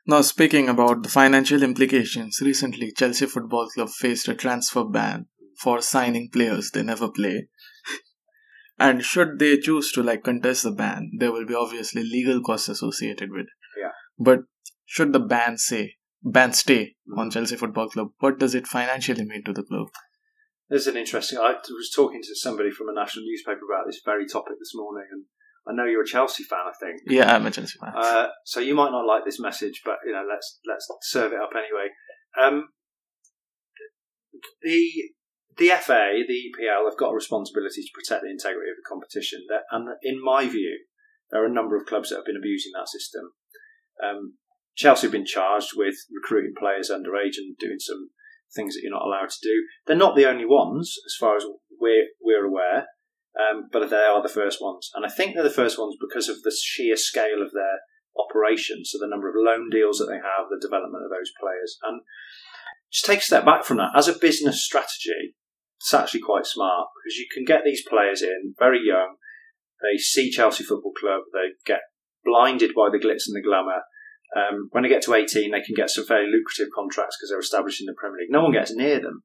Now, 0.06 0.22
speaking 0.22 0.70
about 0.70 1.02
the 1.02 1.10
financial 1.10 1.64
implications, 1.64 2.38
recently 2.42 2.92
Chelsea 2.92 3.26
Football 3.26 3.70
Club 3.74 3.90
faced 3.90 4.28
a 4.28 4.36
transfer 4.36 4.84
ban 4.84 5.26
for 5.58 5.82
signing 5.82 6.30
players 6.30 6.70
they 6.70 6.84
never 6.84 7.10
play 7.10 7.48
and 8.78 9.04
should 9.04 9.40
they 9.40 9.58
choose 9.58 9.92
to 9.94 10.04
like 10.04 10.24
contest 10.24 10.64
the 10.64 10.72
ban, 10.72 11.12
there 11.18 11.32
will 11.32 11.46
be 11.46 11.56
obviously 11.56 12.04
legal 12.04 12.42
costs 12.42 12.70
associated 12.70 13.32
with 13.32 13.42
it. 13.42 13.80
Yeah. 13.80 13.92
But 14.18 14.40
should 14.86 15.14
the 15.14 15.20
ban 15.20 15.58
say 15.58 15.96
ban 16.24 16.54
stay 16.54 16.96
mm-hmm. 17.10 17.20
on 17.20 17.32
Chelsea 17.32 17.56
Football 17.56 17.90
Club, 17.90 18.10
what 18.20 18.40
does 18.40 18.56
it 18.56 18.68
financially 18.68 19.24
mean 19.24 19.44
to 19.46 19.54
the 19.54 19.64
club? 19.64 19.88
There's 20.70 20.88
an 20.88 20.98
interesting. 20.98 21.38
I 21.38 21.54
was 21.54 21.92
talking 21.96 22.22
to 22.24 22.36
somebody 22.36 22.72
from 22.72 22.90
a 22.90 22.94
national 22.94 23.26
newspaper 23.26 23.62
about 23.70 23.86
this 23.86 24.02
very 24.04 24.26
topic 24.26 24.56
this 24.60 24.72
morning, 24.74 25.06
and 25.12 25.26
I 25.68 25.74
know 25.74 25.88
you're 25.88 26.02
a 26.02 26.08
Chelsea 26.08 26.44
fan. 26.44 26.62
I 26.68 26.74
think. 26.80 27.02
Yeah, 27.06 27.36
I'm 27.36 27.46
a 27.46 27.52
Chelsea 27.52 27.78
fan. 27.80 27.94
Uh, 27.96 28.30
so 28.46 28.60
you 28.60 28.74
might 28.74 28.90
not 28.90 29.06
like 29.06 29.26
this 29.26 29.40
message, 29.40 29.82
but 29.86 29.98
you 30.08 30.12
know, 30.12 30.26
let's 30.28 30.60
let's 30.68 30.88
serve 31.02 31.34
it 31.34 31.40
up 31.40 31.52
anyway. 31.54 31.90
Um, 32.42 32.70
the 34.64 34.92
the 35.58 35.70
FA, 35.82 36.24
the 36.28 36.52
EPL, 36.52 36.90
have 36.90 36.98
got 36.98 37.12
a 37.12 37.16
responsibility 37.16 37.82
to 37.82 37.94
protect 37.94 38.24
the 38.24 38.32
integrity 38.32 38.70
of 38.70 38.78
the 38.78 38.88
competition. 38.88 39.46
And 39.72 39.90
in 40.04 40.22
my 40.22 40.48
view, 40.48 40.86
there 41.32 41.44
are 41.44 41.48
a 41.48 41.54
number 41.54 41.76
of 41.76 41.86
clubs 41.86 42.10
that 42.10 42.18
have 42.18 42.26
been 42.26 42.38
abusing 42.38 42.72
that 42.76 42.90
system. 42.90 43.32
Um, 44.04 44.36
Chelsea 44.76 45.08
have 45.08 45.14
been 45.14 45.26
charged 45.26 45.72
with 45.76 45.96
recruiting 46.14 46.54
players 46.58 46.92
underage 46.92 47.38
and 47.38 47.58
doing 47.58 47.80
some 47.80 48.10
things 48.54 48.76
that 48.76 48.82
you're 48.84 48.92
not 48.92 49.06
allowed 49.06 49.30
to 49.30 49.42
do. 49.42 49.64
They're 49.88 49.96
not 49.96 50.16
the 50.16 50.30
only 50.30 50.46
ones, 50.46 50.96
as 51.06 51.16
far 51.20 51.38
as 51.38 51.46
we're 51.80 52.08
we're 52.22 52.46
aware, 52.46 52.88
um, 53.40 53.70
but 53.72 53.90
they 53.90 53.96
are 53.96 54.22
the 54.22 54.30
first 54.30 54.62
ones. 54.62 54.90
And 54.94 55.06
I 55.06 55.10
think 55.10 55.34
they're 55.34 55.44
the 55.44 55.50
first 55.50 55.80
ones 55.80 55.96
because 56.00 56.30
of 56.30 56.42
the 56.44 56.56
sheer 56.56 56.96
scale 56.96 57.42
of 57.42 57.52
their 57.54 57.80
operation, 58.18 58.84
so 58.84 58.98
the 58.98 59.08
number 59.08 59.30
of 59.30 59.36
loan 59.38 59.70
deals 59.70 59.98
that 60.00 60.08
they 60.08 60.16
have, 60.16 60.48
the 60.50 60.60
development 60.60 61.04
of 61.04 61.12
those 61.12 61.32
players, 61.40 61.78
and 61.84 62.02
just 62.92 63.06
take 63.06 63.20
a 63.20 63.24
step 63.24 63.46
back 63.46 63.66
from 63.66 63.78
that 63.78 63.92
as 63.96 64.08
a 64.08 64.18
business 64.18 64.64
strategy. 64.64 65.36
It's 65.86 65.94
actually 65.94 66.22
quite 66.22 66.48
smart 66.48 66.88
because 66.98 67.16
you 67.16 67.28
can 67.32 67.46
get 67.46 67.62
these 67.64 67.88
players 67.88 68.24
in 68.24 68.56
very 68.58 68.82
young. 68.84 69.18
They 69.84 70.00
see 70.00 70.32
Chelsea 70.32 70.64
Football 70.64 70.94
Club. 71.00 71.22
They 71.32 71.54
get 71.64 71.82
blinded 72.24 72.74
by 72.74 72.90
the 72.90 72.98
glitz 72.98 73.28
and 73.28 73.36
the 73.36 73.46
glamour. 73.46 73.86
Um, 74.36 74.70
when 74.72 74.82
they 74.82 74.90
get 74.90 75.04
to 75.04 75.14
18, 75.14 75.52
they 75.52 75.62
can 75.62 75.76
get 75.76 75.92
some 75.92 76.08
fairly 76.08 76.26
lucrative 76.26 76.74
contracts 76.74 77.18
because 77.18 77.30
they're 77.30 77.40
established 77.40 77.82
in 77.82 77.86
the 77.86 77.94
Premier 77.96 78.22
League. 78.22 78.32
No 78.32 78.42
one 78.42 78.52
gets 78.52 78.74
near 78.74 79.00
them. 79.00 79.22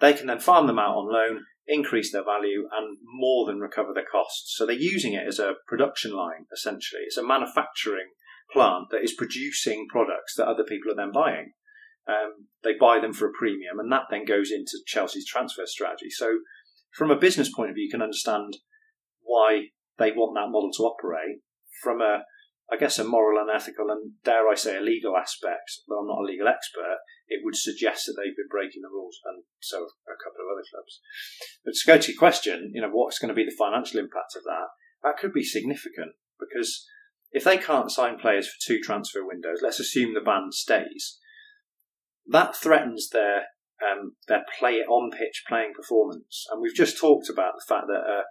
They 0.00 0.12
can 0.12 0.26
then 0.26 0.40
farm 0.40 0.66
them 0.66 0.80
out 0.80 0.96
on 0.96 1.12
loan, 1.12 1.44
increase 1.68 2.10
their 2.10 2.24
value, 2.24 2.66
and 2.76 2.98
more 3.04 3.46
than 3.46 3.60
recover 3.60 3.94
their 3.94 4.10
costs. 4.10 4.56
So 4.56 4.66
they're 4.66 4.74
using 4.74 5.12
it 5.12 5.28
as 5.28 5.38
a 5.38 5.54
production 5.68 6.10
line, 6.10 6.46
essentially. 6.52 7.02
It's 7.06 7.16
a 7.16 7.24
manufacturing 7.24 8.10
plant 8.52 8.86
that 8.90 9.04
is 9.04 9.14
producing 9.14 9.86
products 9.88 10.34
that 10.34 10.48
other 10.48 10.64
people 10.64 10.90
are 10.90 10.96
then 10.96 11.12
buying. 11.12 11.52
Um, 12.10 12.46
they 12.64 12.74
buy 12.78 12.98
them 12.98 13.12
for 13.12 13.28
a 13.28 13.32
premium, 13.38 13.78
and 13.78 13.90
that 13.92 14.10
then 14.10 14.24
goes 14.24 14.50
into 14.50 14.82
Chelsea's 14.86 15.26
transfer 15.26 15.62
strategy. 15.66 16.10
So, 16.10 16.40
from 16.92 17.10
a 17.10 17.18
business 17.18 17.52
point 17.52 17.70
of 17.70 17.76
view, 17.76 17.84
you 17.84 17.90
can 17.90 18.02
understand 18.02 18.56
why 19.22 19.70
they 19.98 20.10
want 20.10 20.34
that 20.34 20.50
model 20.50 20.70
to 20.76 20.82
operate. 20.82 21.38
From 21.82 22.00
a, 22.00 22.24
I 22.70 22.76
guess, 22.76 22.98
a 22.98 23.04
moral 23.04 23.40
and 23.40 23.48
ethical, 23.48 23.90
and 23.90 24.12
dare 24.24 24.48
I 24.48 24.54
say, 24.54 24.76
a 24.76 24.80
legal 24.80 25.16
aspect, 25.16 25.70
though 25.88 26.00
I'm 26.00 26.08
not 26.08 26.20
a 26.20 26.26
legal 26.26 26.48
expert, 26.48 26.98
it 27.28 27.40
would 27.44 27.56
suggest 27.56 28.06
that 28.06 28.16
they've 28.18 28.36
been 28.36 28.50
breaking 28.50 28.82
the 28.82 28.90
rules, 28.92 29.18
and 29.24 29.44
so 29.60 29.78
a 29.78 30.18
couple 30.18 30.42
of 30.42 30.50
other 30.52 30.66
clubs. 30.68 31.00
But 31.64 31.74
to 31.74 31.86
go 31.86 31.98
to 31.98 32.12
your 32.12 32.18
question, 32.18 32.72
you 32.74 32.82
know, 32.82 32.90
what's 32.90 33.20
going 33.20 33.28
to 33.30 33.38
be 33.38 33.44
the 33.44 33.56
financial 33.56 34.00
impact 34.00 34.34
of 34.36 34.42
that? 34.44 34.74
That 35.04 35.16
could 35.16 35.32
be 35.32 35.44
significant 35.44 36.18
because 36.38 36.84
if 37.30 37.44
they 37.44 37.56
can't 37.56 37.90
sign 37.90 38.18
players 38.18 38.48
for 38.48 38.58
two 38.60 38.80
transfer 38.80 39.24
windows, 39.24 39.60
let's 39.62 39.80
assume 39.80 40.14
the 40.14 40.20
ban 40.20 40.50
stays, 40.50 41.18
that 42.30 42.56
threatens 42.56 43.10
their 43.10 43.46
um, 43.80 44.12
their 44.28 44.44
play 44.58 44.80
on 44.80 45.10
pitch 45.10 45.44
playing 45.48 45.72
performance. 45.74 46.46
And 46.50 46.60
we've 46.60 46.74
just 46.74 46.98
talked 46.98 47.28
about 47.28 47.54
the 47.56 47.64
fact 47.66 47.86
that 47.88 48.04
uh, 48.06 48.22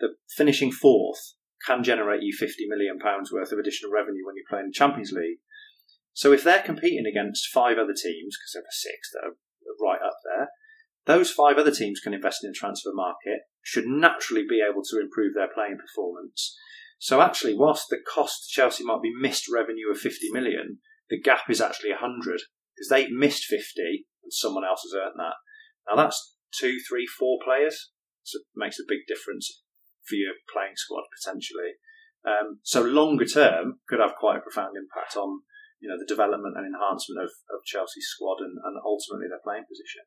the 0.00 0.08
finishing 0.36 0.72
fourth 0.72 1.34
can 1.66 1.82
generate 1.82 2.22
you 2.22 2.36
fifty 2.36 2.66
million 2.68 2.98
pounds 2.98 3.32
worth 3.32 3.52
of 3.52 3.58
additional 3.58 3.92
revenue 3.92 4.26
when 4.26 4.36
you 4.36 4.44
play 4.48 4.60
in 4.60 4.66
the 4.66 4.72
Champions 4.72 5.12
League. 5.12 5.38
So 6.12 6.32
if 6.32 6.42
they're 6.44 6.62
competing 6.62 7.04
against 7.06 7.48
five 7.48 7.76
other 7.78 7.94
teams, 7.94 8.36
because 8.36 8.52
there 8.54 8.62
are 8.62 8.70
six 8.70 9.10
that 9.12 9.26
are 9.28 9.36
right 9.82 10.00
up 10.02 10.16
there, 10.24 10.48
those 11.04 11.30
five 11.30 11.56
other 11.56 11.70
teams 11.70 12.00
can 12.00 12.14
invest 12.14 12.42
in 12.42 12.50
the 12.50 12.54
transfer 12.54 12.92
market, 12.92 13.40
should 13.62 13.86
naturally 13.86 14.44
be 14.48 14.62
able 14.62 14.82
to 14.84 15.00
improve 15.00 15.34
their 15.34 15.52
playing 15.52 15.78
performance. 15.78 16.56
So 16.98 17.20
actually, 17.20 17.54
whilst 17.54 17.88
the 17.90 17.98
cost 17.98 18.48
to 18.48 18.54
Chelsea 18.54 18.82
might 18.82 19.02
be 19.02 19.12
missed 19.14 19.44
revenue 19.52 19.90
of 19.90 19.98
50 19.98 20.30
million, 20.32 20.78
the 21.10 21.20
gap 21.20 21.50
is 21.50 21.60
actually 21.60 21.90
100 21.90 22.40
because 22.76 22.88
they've 22.90 23.10
missed 23.10 23.44
50 23.44 24.06
and 24.22 24.32
someone 24.32 24.64
else 24.64 24.82
has 24.84 24.94
earned 24.94 25.18
that. 25.18 25.40
Now 25.88 25.96
that's 25.96 26.36
two, 26.52 26.78
three, 26.88 27.06
four 27.06 27.38
players. 27.42 27.90
So 28.22 28.38
it 28.38 28.46
makes 28.54 28.78
a 28.78 28.88
big 28.88 29.06
difference 29.08 29.62
for 30.04 30.16
your 30.16 30.34
playing 30.52 30.76
squad 30.76 31.04
potentially. 31.16 31.80
Um, 32.26 32.58
so 32.62 32.82
longer 32.82 33.24
term 33.24 33.80
could 33.88 34.00
have 34.00 34.16
quite 34.18 34.38
a 34.38 34.40
profound 34.40 34.76
impact 34.76 35.16
on 35.16 35.42
you 35.80 35.88
know 35.88 35.98
the 35.98 36.06
development 36.06 36.56
and 36.56 36.66
enhancement 36.66 37.22
of, 37.22 37.30
of 37.54 37.64
Chelsea's 37.64 38.08
squad 38.08 38.38
and, 38.40 38.58
and 38.64 38.76
ultimately 38.84 39.28
their 39.28 39.40
playing 39.44 39.64
position. 39.68 40.02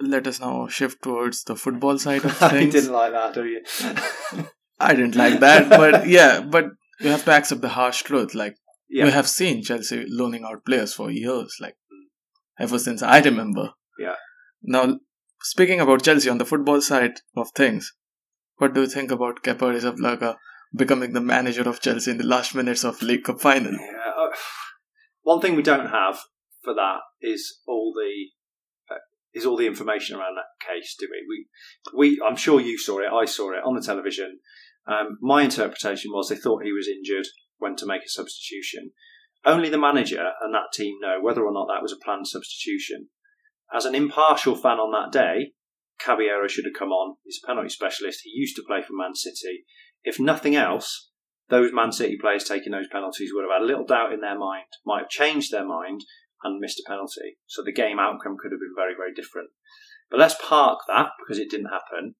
Let 0.00 0.26
us 0.26 0.40
now 0.40 0.66
shift 0.68 1.02
towards 1.02 1.44
the 1.44 1.56
football 1.56 1.98
side 1.98 2.24
of 2.24 2.36
things. 2.36 2.74
you 2.74 2.80
didn't 2.80 2.92
like 2.92 3.12
that, 3.12 3.34
do 3.34 3.44
you? 3.44 3.60
I 4.80 4.94
didn't 4.94 5.16
like 5.16 5.40
that, 5.40 5.68
but 5.68 6.08
yeah, 6.16 6.40
but 6.40 6.70
you 7.00 7.10
have 7.10 7.24
to 7.26 7.32
accept 7.32 7.60
the 7.60 7.68
harsh 7.68 8.02
truth. 8.02 8.34
Like 8.34 8.56
yeah. 8.90 9.04
we 9.04 9.10
have 9.10 9.28
seen 9.28 9.62
Chelsea 9.62 10.04
loaning 10.08 10.44
out 10.44 10.64
players 10.64 10.92
for 10.92 11.10
years, 11.10 11.56
like 11.60 11.76
ever 12.58 12.78
since 12.78 13.02
I 13.02 13.20
remember. 13.20 13.70
Yeah. 13.98 14.16
Now, 14.62 14.98
speaking 15.42 15.80
about 15.80 16.02
Chelsea 16.02 16.28
on 16.28 16.38
the 16.38 16.44
football 16.44 16.80
side 16.80 17.20
of 17.36 17.50
things, 17.54 17.92
what 18.56 18.74
do 18.74 18.82
you 18.82 18.86
think 18.88 19.10
about 19.10 19.42
Kepa 19.42 19.58
Arrizabalaga 19.58 20.36
becoming 20.74 21.12
the 21.12 21.20
manager 21.20 21.68
of 21.68 21.80
Chelsea 21.80 22.10
in 22.10 22.18
the 22.18 22.26
last 22.26 22.54
minutes 22.54 22.84
of 22.84 23.00
League 23.02 23.24
Cup 23.24 23.40
final? 23.40 23.72
Yeah, 23.72 24.12
uh, 24.16 24.36
one 25.22 25.40
thing 25.40 25.56
we 25.56 25.62
don't 25.62 25.88
have 25.88 26.18
for 26.62 26.74
that 26.74 26.98
is 27.20 27.60
all 27.66 27.92
the 27.94 28.94
uh, 28.94 28.98
is 29.32 29.46
all 29.46 29.56
the 29.56 29.66
information 29.66 30.16
around 30.16 30.36
that 30.36 30.66
case, 30.66 30.94
do 30.98 31.08
we? 31.10 31.46
We, 31.94 32.18
we 32.18 32.20
I'm 32.26 32.36
sure 32.36 32.60
you 32.60 32.78
saw 32.78 32.98
it. 32.98 33.12
I 33.12 33.24
saw 33.24 33.52
it 33.52 33.62
on 33.64 33.74
the 33.74 33.82
television. 33.82 34.40
Um, 34.86 35.18
my 35.20 35.42
interpretation 35.42 36.10
was 36.12 36.28
they 36.28 36.36
thought 36.36 36.64
he 36.64 36.72
was 36.72 36.88
injured, 36.88 37.26
when 37.60 37.76
to 37.76 37.86
make 37.86 38.02
a 38.02 38.08
substitution. 38.08 38.90
Only 39.44 39.70
the 39.70 39.78
manager 39.78 40.32
and 40.42 40.52
that 40.52 40.72
team 40.74 40.98
know 41.00 41.18
whether 41.20 41.44
or 41.44 41.52
not 41.52 41.68
that 41.68 41.82
was 41.82 41.92
a 41.92 42.04
planned 42.04 42.26
substitution. 42.26 43.08
As 43.72 43.84
an 43.84 43.94
impartial 43.94 44.56
fan 44.56 44.78
on 44.78 44.92
that 44.92 45.16
day, 45.16 45.52
Caballero 46.00 46.48
should 46.48 46.64
have 46.64 46.78
come 46.78 46.90
on. 46.90 47.16
He's 47.24 47.40
a 47.42 47.46
penalty 47.46 47.68
specialist. 47.68 48.20
He 48.24 48.32
used 48.34 48.56
to 48.56 48.64
play 48.66 48.82
for 48.82 48.94
Man 48.94 49.14
City. 49.14 49.64
If 50.02 50.18
nothing 50.18 50.56
else, 50.56 51.10
those 51.48 51.72
Man 51.72 51.92
City 51.92 52.16
players 52.20 52.44
taking 52.44 52.72
those 52.72 52.88
penalties 52.90 53.30
would 53.32 53.44
have 53.44 53.60
had 53.60 53.62
a 53.62 53.66
little 53.66 53.84
doubt 53.84 54.12
in 54.12 54.20
their 54.20 54.38
mind, 54.38 54.66
might 54.84 55.02
have 55.02 55.08
changed 55.08 55.52
their 55.52 55.66
mind 55.66 56.00
and 56.42 56.58
missed 56.58 56.80
a 56.80 56.88
penalty. 56.88 57.36
So 57.46 57.62
the 57.62 57.72
game 57.72 57.98
outcome 57.98 58.36
could 58.40 58.52
have 58.52 58.60
been 58.60 58.74
very, 58.74 58.94
very 58.96 59.12
different. 59.14 59.50
But 60.10 60.20
let's 60.20 60.36
park 60.42 60.80
that 60.88 61.10
because 61.18 61.38
it 61.38 61.50
didn't 61.50 61.70
happen. 61.70 62.14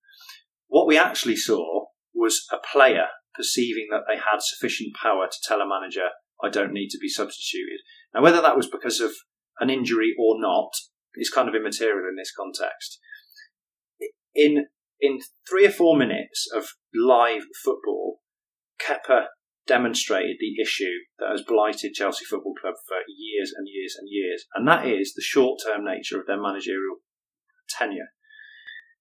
What 0.68 0.86
we 0.86 0.98
actually 0.98 1.36
saw 1.36 1.86
was 2.14 2.46
a 2.52 2.58
player 2.58 3.06
perceiving 3.34 3.88
that 3.90 4.04
they 4.08 4.16
had 4.16 4.40
sufficient 4.40 4.94
power 5.00 5.26
to 5.26 5.38
tell 5.46 5.60
a 5.60 5.68
manager, 5.68 6.08
I 6.42 6.48
don't 6.48 6.72
need 6.72 6.88
to 6.90 6.98
be 6.98 7.08
substituted. 7.08 7.80
Now, 8.14 8.22
whether 8.22 8.40
that 8.40 8.56
was 8.56 8.66
because 8.66 9.00
of 9.00 9.12
an 9.60 9.70
injury 9.70 10.14
or 10.18 10.40
not 10.40 10.72
is 11.14 11.30
kind 11.30 11.48
of 11.48 11.54
immaterial 11.54 12.08
in 12.08 12.16
this 12.16 12.32
context. 12.32 12.98
In 14.34 14.66
in 15.00 15.20
three 15.48 15.66
or 15.66 15.70
four 15.70 15.96
minutes 15.96 16.46
of 16.54 16.68
live 16.94 17.42
football, 17.64 18.20
Kepa 18.80 19.26
demonstrated 19.66 20.36
the 20.38 20.60
issue 20.60 20.92
that 21.18 21.30
has 21.30 21.42
blighted 21.42 21.94
Chelsea 21.94 22.24
Football 22.24 22.54
Club 22.60 22.74
for 22.86 22.98
years 23.08 23.52
and 23.56 23.66
years 23.68 23.96
and 23.98 24.08
years, 24.10 24.44
and 24.54 24.66
that 24.68 24.86
is 24.86 25.14
the 25.14 25.22
short 25.22 25.60
term 25.64 25.84
nature 25.84 26.20
of 26.20 26.26
their 26.26 26.40
managerial 26.40 26.96
tenure. 27.68 28.12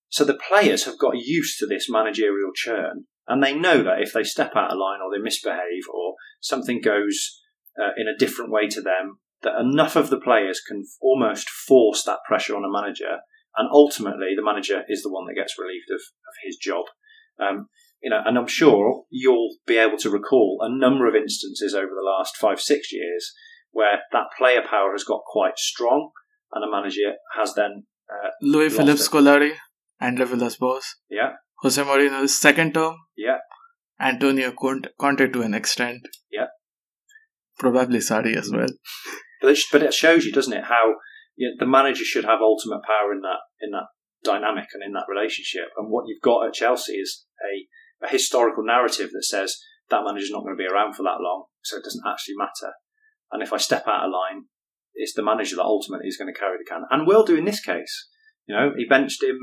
So 0.10 0.24
the 0.24 0.40
players 0.50 0.86
have 0.86 0.98
got 0.98 1.18
used 1.18 1.60
to 1.60 1.68
this 1.68 1.90
managerial 1.90 2.52
churn, 2.56 3.06
and 3.30 3.42
they 3.42 3.54
know 3.56 3.84
that 3.84 4.02
if 4.02 4.12
they 4.12 4.24
step 4.24 4.52
out 4.56 4.72
of 4.72 4.78
line 4.78 5.00
or 5.02 5.12
they 5.12 5.22
misbehave 5.22 5.88
or 5.94 6.16
something 6.42 6.82
goes 6.82 7.40
uh, 7.80 7.92
in 7.96 8.08
a 8.08 8.18
different 8.18 8.52
way 8.52 8.68
to 8.68 8.82
them, 8.82 9.20
that 9.44 9.60
enough 9.60 9.96
of 9.96 10.10
the 10.10 10.20
players 10.20 10.60
can 10.68 10.84
almost 11.02 11.50
force 11.50 12.04
that 12.04 12.20
pressure 12.28 12.58
on 12.58 12.66
a 12.66 12.72
manager, 12.72 13.20
and 13.56 13.70
ultimately 13.72 14.34
the 14.36 14.44
manager 14.44 14.84
is 14.90 15.04
the 15.04 15.12
one 15.12 15.26
that 15.28 15.36
gets 15.36 15.58
relieved 15.58 15.90
of, 15.92 16.02
of 16.02 16.34
his 16.44 16.58
job. 16.58 16.86
Um, 17.40 17.68
you 18.02 18.10
know, 18.10 18.22
and 18.26 18.38
I'm 18.38 18.48
sure 18.48 19.04
you'll 19.10 19.58
be 19.68 19.78
able 19.78 19.98
to 19.98 20.10
recall 20.10 20.58
a 20.62 20.70
number 20.70 21.08
of 21.08 21.16
instances 21.16 21.74
over 21.74 21.92
the 21.94 22.06
last 22.06 22.36
five, 22.36 22.60
six 22.60 22.92
years 22.92 23.34
where 23.72 24.00
that 24.12 24.26
player 24.38 24.62
power 24.68 24.92
has 24.92 25.04
got 25.04 25.22
quite 25.26 25.58
strong, 25.58 26.10
and 26.52 26.64
a 26.64 26.72
manager 26.72 27.14
has 27.38 27.54
then 27.54 27.86
uh, 28.10 28.30
Luiz 28.42 28.76
Felipe 28.76 28.98
Scolari 28.98 29.54
Andre 30.02 30.26
Villas-Boas. 30.26 30.96
Yeah. 31.10 31.34
Jose 31.62 31.82
Mourinho's 31.82 32.40
second 32.40 32.74
term. 32.74 32.96
Yeah. 33.18 33.38
Antonio 34.00 34.54
Conte 34.54 35.28
to 35.28 35.42
an 35.42 35.54
extent. 35.54 36.08
Yeah. 36.32 36.48
Probably 37.58 38.00
Sarri 38.00 38.36
as 38.36 38.50
well. 38.52 38.70
But 39.42 39.52
it, 39.52 39.60
but 39.72 39.84
it 39.84 39.94
shows 39.94 40.26
you, 40.26 40.32
doesn't 40.32 40.54
it, 40.54 40.64
how 40.66 40.96
you 41.36 41.50
know, 41.50 41.56
the 41.60 41.70
manager 41.70 42.04
should 42.04 42.26
have 42.26 42.40
ultimate 42.42 42.82
power 42.84 43.12
in 43.14 43.22
that 43.22 43.40
in 43.60 43.72
that 43.72 43.88
dynamic 44.24 44.68
and 44.74 44.84
in 44.84 44.94
that 44.94 45.08
relationship. 45.10 45.70
And 45.78 45.90
what 45.90 46.06
you've 46.08 46.22
got 46.22 46.48
at 46.48 46.54
Chelsea 46.54 46.94
is 46.94 47.26
a, 47.42 48.06
a 48.06 48.10
historical 48.10 48.64
narrative 48.64 49.10
that 49.12 49.24
says 49.24 49.58
that 49.90 50.04
manager's 50.06 50.32
not 50.32 50.44
going 50.44 50.56
to 50.56 50.64
be 50.64 50.68
around 50.68 50.96
for 50.96 51.04
that 51.04 51.22
long, 51.22 51.46
so 51.64 51.78
it 51.78 51.84
doesn't 51.84 52.08
actually 52.08 52.36
matter. 52.38 52.74
And 53.32 53.44
if 53.44 53.54
I 53.54 53.58
step 53.58 53.88
out 53.88 54.06
of 54.06 54.12
line, 54.12 54.46
it's 54.94 55.14
the 55.14 55.24
manager 55.24 55.56
that 55.56 55.64
ultimately 55.64 56.08
is 56.08 56.18
going 56.18 56.34
to 56.34 56.40
carry 56.40 56.58
the 56.58 56.70
can, 56.70 56.84
and 56.90 57.08
will 57.08 57.26
do 57.26 57.36
in 57.36 57.46
this 57.46 57.62
case. 57.62 58.08
You 58.46 58.56
know, 58.56 58.72
he 58.76 58.86
benched 58.86 59.24
him 59.24 59.38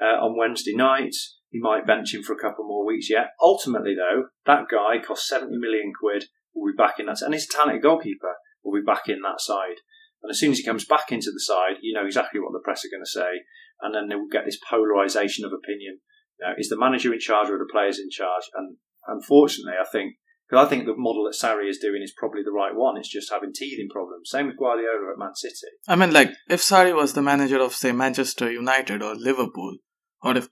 uh, 0.00 0.22
on 0.22 0.38
Wednesday 0.38 0.74
night. 0.74 1.14
He 1.54 1.60
might 1.60 1.86
bench 1.86 2.12
him 2.12 2.24
for 2.24 2.32
a 2.32 2.42
couple 2.42 2.66
more 2.66 2.84
weeks 2.84 3.08
yet. 3.08 3.28
Ultimately, 3.40 3.94
though, 3.94 4.24
that 4.44 4.66
guy 4.68 4.98
cost 4.98 5.28
70 5.28 5.56
million 5.56 5.92
quid, 5.96 6.24
will 6.52 6.72
be 6.72 6.76
back 6.76 6.98
in 6.98 7.06
that, 7.06 7.22
and 7.22 7.32
he's 7.32 7.46
a 7.48 7.56
talented 7.56 7.80
goalkeeper, 7.80 8.34
will 8.64 8.74
be 8.74 8.84
back 8.84 9.06
in 9.06 9.22
that 9.22 9.40
side. 9.40 9.78
And 10.20 10.30
as 10.30 10.40
soon 10.40 10.50
as 10.50 10.58
he 10.58 10.64
comes 10.64 10.84
back 10.84 11.12
into 11.12 11.30
the 11.30 11.38
side, 11.38 11.78
you 11.80 11.94
know 11.94 12.04
exactly 12.04 12.40
what 12.40 12.50
the 12.52 12.64
press 12.64 12.84
are 12.84 12.90
going 12.90 13.04
to 13.04 13.08
say, 13.08 13.46
and 13.82 13.94
then 13.94 14.08
they 14.08 14.16
will 14.16 14.26
get 14.26 14.44
this 14.44 14.58
polarisation 14.68 15.44
of 15.44 15.52
opinion. 15.52 16.00
You 16.40 16.46
know, 16.48 16.54
is 16.58 16.70
the 16.70 16.78
manager 16.78 17.12
in 17.12 17.20
charge 17.20 17.50
or 17.50 17.58
the 17.58 17.70
players 17.70 18.00
in 18.00 18.10
charge? 18.10 18.50
And 18.54 18.76
unfortunately, 19.06 19.78
I 19.80 19.86
think 19.86 20.14
because 20.50 20.66
I 20.66 20.68
think 20.68 20.86
the 20.86 20.96
model 20.96 21.24
that 21.24 21.38
Sarri 21.38 21.70
is 21.70 21.78
doing 21.78 22.02
is 22.02 22.12
probably 22.18 22.42
the 22.42 22.50
right 22.50 22.74
one. 22.74 22.98
It's 22.98 23.08
just 23.08 23.32
having 23.32 23.52
teething 23.54 23.88
problems. 23.90 24.28
Same 24.28 24.48
with 24.48 24.58
Guardiola 24.58 25.12
at 25.12 25.18
Man 25.18 25.36
City. 25.36 25.70
I 25.86 25.94
mean, 25.94 26.12
like 26.12 26.32
if 26.48 26.60
Sarri 26.60 26.94
was 26.94 27.12
the 27.12 27.22
manager 27.22 27.60
of 27.60 27.74
say 27.74 27.92
Manchester 27.92 28.50
United 28.50 29.02
or 29.02 29.14
Liverpool, 29.14 29.76
or 30.20 30.36
if 30.36 30.48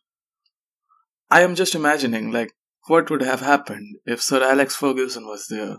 I 1.32 1.40
am 1.40 1.54
just 1.54 1.74
imagining 1.74 2.30
like 2.30 2.52
what 2.88 3.10
would 3.10 3.22
have 3.22 3.40
happened 3.40 3.96
if 4.04 4.20
Sir 4.20 4.42
Alex 4.42 4.76
Ferguson 4.76 5.26
was 5.26 5.46
there. 5.48 5.76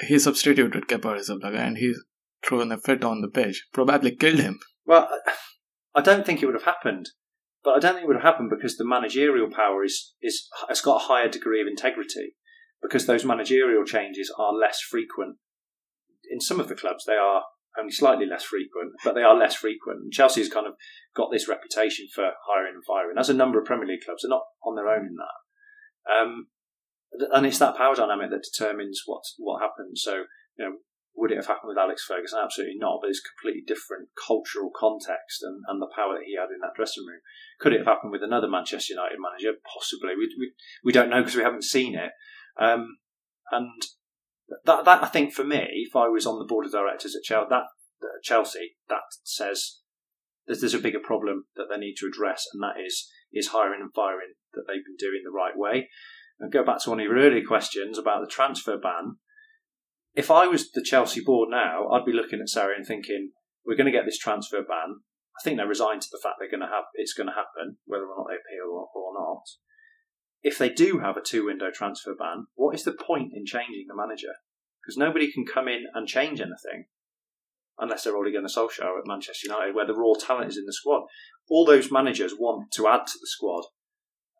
He 0.00 0.18
substituted 0.18 0.88
Kepa 0.88 1.02
Arrizabalaga 1.02 1.58
and 1.58 1.76
he 1.76 1.92
threw 2.42 2.62
in 2.62 2.72
a 2.72 2.78
fit 2.78 3.04
on 3.04 3.20
the 3.20 3.28
pitch, 3.28 3.66
probably 3.74 4.16
killed 4.16 4.38
him. 4.38 4.58
Well, 4.86 5.06
I 5.94 6.00
don't 6.00 6.24
think 6.24 6.42
it 6.42 6.46
would 6.46 6.54
have 6.54 6.64
happened. 6.64 7.10
But 7.62 7.76
I 7.76 7.78
don't 7.78 7.92
think 7.92 8.04
it 8.04 8.06
would 8.06 8.16
have 8.16 8.30
happened 8.32 8.48
because 8.48 8.78
the 8.78 8.86
managerial 8.86 9.50
power 9.50 9.84
is, 9.84 10.14
is 10.22 10.48
has 10.68 10.80
got 10.80 11.02
a 11.02 11.06
higher 11.08 11.28
degree 11.28 11.60
of 11.60 11.66
integrity 11.66 12.34
because 12.80 13.04
those 13.04 13.24
managerial 13.24 13.84
changes 13.84 14.32
are 14.38 14.54
less 14.54 14.80
frequent. 14.80 15.36
In 16.30 16.40
some 16.40 16.58
of 16.58 16.68
the 16.68 16.74
clubs, 16.74 17.04
they 17.06 17.20
are 17.20 17.42
only 17.78 17.92
slightly 17.92 18.24
less 18.24 18.44
frequent, 18.44 18.92
but 19.04 19.14
they 19.14 19.22
are 19.22 19.36
less 19.36 19.54
frequent. 19.54 20.00
And 20.04 20.12
Chelsea's 20.12 20.48
kind 20.48 20.66
of 20.66 20.74
got 21.14 21.30
this 21.30 21.48
reputation 21.48 22.06
for 22.12 22.32
hiring 22.46 22.74
and 22.74 22.84
firing. 22.84 23.16
As 23.18 23.30
a 23.30 23.34
number 23.34 23.58
of 23.58 23.64
Premier 23.64 23.86
League 23.86 24.04
clubs, 24.04 24.22
they're 24.22 24.30
not 24.30 24.46
on 24.64 24.74
their 24.74 24.88
own 24.88 25.06
in 25.06 25.16
that. 25.16 25.38
Um, 26.10 26.46
and 27.32 27.46
it's 27.46 27.58
that 27.58 27.76
power 27.76 27.94
dynamic 27.94 28.30
that 28.30 28.42
determines 28.42 29.02
what 29.06 29.22
what 29.38 29.62
happens. 29.62 30.02
So, 30.02 30.24
you 30.58 30.64
know, 30.64 30.72
would 31.14 31.30
it 31.30 31.36
have 31.36 31.46
happened 31.46 31.68
with 31.68 31.78
Alex 31.78 32.04
Ferguson? 32.04 32.40
Absolutely 32.42 32.76
not. 32.78 32.98
But 33.00 33.10
it's 33.10 33.22
a 33.24 33.30
completely 33.30 33.62
different 33.66 34.08
cultural 34.18 34.70
context 34.74 35.42
and, 35.42 35.62
and 35.68 35.80
the 35.80 35.90
power 35.94 36.14
that 36.14 36.26
he 36.26 36.34
had 36.34 36.50
in 36.50 36.60
that 36.60 36.74
dressing 36.74 37.06
room. 37.06 37.20
Could 37.60 37.72
it 37.72 37.86
have 37.86 37.86
happened 37.86 38.10
with 38.10 38.22
another 38.22 38.48
Manchester 38.48 38.94
United 38.94 39.18
manager? 39.22 39.56
Possibly. 39.62 40.18
We 40.18 40.34
we, 40.38 40.52
we 40.84 40.92
don't 40.92 41.10
know 41.10 41.22
because 41.22 41.36
we 41.36 41.46
haven't 41.46 41.64
seen 41.64 41.94
it. 41.94 42.10
Um, 42.58 42.98
and 43.50 43.70
that 44.64 44.84
that 44.84 45.02
I 45.04 45.06
think 45.06 45.32
for 45.32 45.44
me, 45.44 45.86
if 45.86 45.94
I 45.94 46.08
was 46.08 46.26
on 46.26 46.38
the 46.38 46.44
board 46.44 46.66
of 46.66 46.72
directors 46.72 47.14
at 47.14 47.22
Chelsea, 47.22 47.50
that 47.50 47.70
Chelsea, 48.22 48.76
that 48.88 49.06
says 49.22 49.80
that 50.46 50.60
there's 50.60 50.74
a 50.74 50.78
bigger 50.78 51.00
problem 51.00 51.46
that 51.56 51.66
they 51.70 51.78
need 51.78 51.94
to 51.98 52.06
address, 52.06 52.46
and 52.52 52.62
that 52.62 52.80
is 52.80 53.10
is 53.32 53.48
hiring 53.48 53.80
and 53.80 53.92
firing 53.92 54.34
that 54.52 54.64
they've 54.66 54.84
been 54.84 54.96
doing 54.98 55.22
the 55.24 55.30
right 55.30 55.56
way. 55.56 55.88
And 56.38 56.52
go 56.52 56.64
back 56.64 56.82
to 56.82 56.90
one 56.90 57.00
of 57.00 57.04
your 57.04 57.16
earlier 57.16 57.44
questions 57.44 57.96
about 57.98 58.20
the 58.20 58.30
transfer 58.30 58.76
ban 58.76 59.16
if 60.14 60.30
I 60.30 60.46
was 60.46 60.70
the 60.70 60.82
Chelsea 60.82 61.20
board 61.20 61.48
now, 61.50 61.88
I'd 61.88 62.04
be 62.04 62.12
looking 62.12 62.40
at 62.40 62.46
Sarri 62.46 62.76
and 62.76 62.86
thinking, 62.86 63.32
we're 63.66 63.76
going 63.76 63.90
to 63.90 63.96
get 63.96 64.04
this 64.04 64.18
transfer 64.18 64.62
ban. 64.62 65.00
I 65.36 65.42
think 65.42 65.56
they're 65.56 65.66
resigned 65.66 66.02
to 66.02 66.08
the 66.10 66.20
fact 66.22 66.36
they're 66.38 66.50
going 66.50 66.60
to 66.60 66.72
have 66.72 66.84
it's 66.94 67.14
going 67.14 67.26
to 67.26 67.34
happen, 67.34 67.78
whether 67.86 68.04
or 68.04 68.16
not 68.16 68.26
they 68.28 68.36
appeal 68.36 68.70
or, 68.70 68.88
or 68.94 69.12
not. 69.12 69.42
If 70.42 70.58
they 70.58 70.68
do 70.68 71.00
have 71.00 71.16
a 71.16 71.22
two 71.22 71.46
window 71.46 71.70
transfer 71.72 72.14
ban, 72.16 72.46
what 72.54 72.74
is 72.74 72.84
the 72.84 72.92
point 72.92 73.32
in 73.34 73.44
changing 73.44 73.86
the 73.88 73.96
manager? 73.96 74.34
Because 74.80 74.96
nobody 74.96 75.32
can 75.32 75.44
come 75.44 75.66
in 75.66 75.84
and 75.94 76.06
change 76.06 76.40
anything 76.40 76.86
unless 77.78 78.04
they're 78.04 78.14
already 78.14 78.32
going 78.32 78.46
to 78.46 78.52
Solskjaer 78.52 78.98
at 78.98 79.06
Manchester 79.06 79.48
United, 79.48 79.74
where 79.74 79.86
the 79.86 79.94
raw 79.94 80.14
talent 80.18 80.50
is 80.50 80.56
in 80.56 80.66
the 80.66 80.72
squad. 80.72 81.02
All 81.50 81.64
those 81.64 81.90
managers 81.90 82.34
want 82.38 82.70
to 82.72 82.88
add 82.88 83.06
to 83.06 83.18
the 83.20 83.26
squad. 83.26 83.64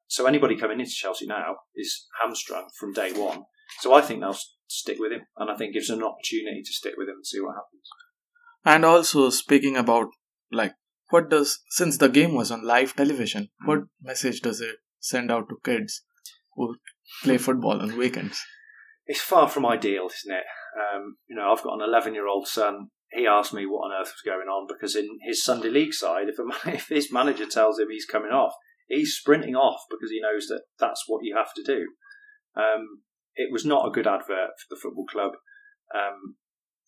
So 0.07 0.27
anybody 0.27 0.57
coming 0.57 0.81
into 0.81 0.93
Chelsea 0.93 1.27
now 1.27 1.57
is 1.75 2.07
hamstrung 2.23 2.69
from 2.79 2.93
day 2.93 3.13
one. 3.13 3.43
So 3.81 3.93
I 3.93 4.01
think 4.01 4.21
they'll 4.21 4.39
stick 4.69 4.99
with 4.99 5.13
him, 5.13 5.23
and 5.37 5.51
I 5.51 5.57
think 5.57 5.75
gives 5.75 5.89
them 5.89 5.99
an 5.99 6.05
opportunity 6.05 6.63
to 6.63 6.73
stick 6.73 6.95
with 6.97 7.09
him 7.09 7.17
and 7.17 7.27
see 7.27 7.41
what 7.41 7.55
happens. 7.55 7.89
And 8.65 8.85
also 8.85 9.31
speaking 9.31 9.77
about 9.77 10.09
like 10.51 10.75
what 11.11 11.29
does 11.29 11.61
since 11.69 11.99
the 11.99 12.09
game 12.09 12.35
was 12.35 12.51
on 12.51 12.65
live 12.65 12.95
television, 12.97 13.45
mm. 13.63 13.69
what 13.69 13.81
message 14.03 14.41
does 14.41 14.61
it 14.61 14.77
send 15.01 15.31
out 15.31 15.49
to 15.49 15.57
kids 15.65 16.03
who 16.55 16.77
play 17.23 17.39
football 17.39 17.81
on 17.81 17.97
weekends? 17.97 18.43
It's 19.07 19.21
far 19.21 19.49
from 19.49 19.67
ideal, 19.67 20.07
isn't 20.07 20.35
it? 20.35 20.45
Um, 20.81 21.17
you 21.29 21.37
know, 21.37 21.53
I've 21.53 21.63
got 21.63 21.75
an 21.75 21.87
11 21.87 22.15
year 22.15 22.27
old 22.27 22.49
son. 22.49 22.89
He 23.15 23.27
asked 23.27 23.55
me 23.55 23.65
what 23.65 23.87
on 23.87 23.93
earth 23.93 24.13
was 24.13 24.23
going 24.25 24.49
on 24.49 24.67
because 24.67 24.97
in 24.97 25.19
his 25.23 25.45
Sunday 25.45 25.71
league 25.71 25.95
side, 25.95 26.27
if, 26.29 26.39
a, 26.39 26.71
if 26.75 26.89
his 26.89 27.13
manager 27.13 27.47
tells 27.47 27.79
him 27.79 27.89
he's 27.91 28.07
coming 28.07 28.33
off, 28.33 28.55
he's 28.89 29.15
sprinting 29.15 29.55
off 29.55 29.81
because 29.91 30.11
he 30.11 30.21
knows 30.21 30.47
that 30.49 30.63
that's 30.79 31.05
what 31.07 31.25
you 31.25 31.37
have 31.37 31.55
to 31.55 31.63
do. 31.63 31.87
Um, 32.57 33.03
it 33.37 33.53
was 33.53 33.65
not 33.65 33.87
a 33.87 33.91
good 33.91 34.07
advert 34.07 34.51
for 34.59 34.67
the 34.71 34.81
football 34.81 35.07
club. 35.07 35.33
Um, 35.95 36.37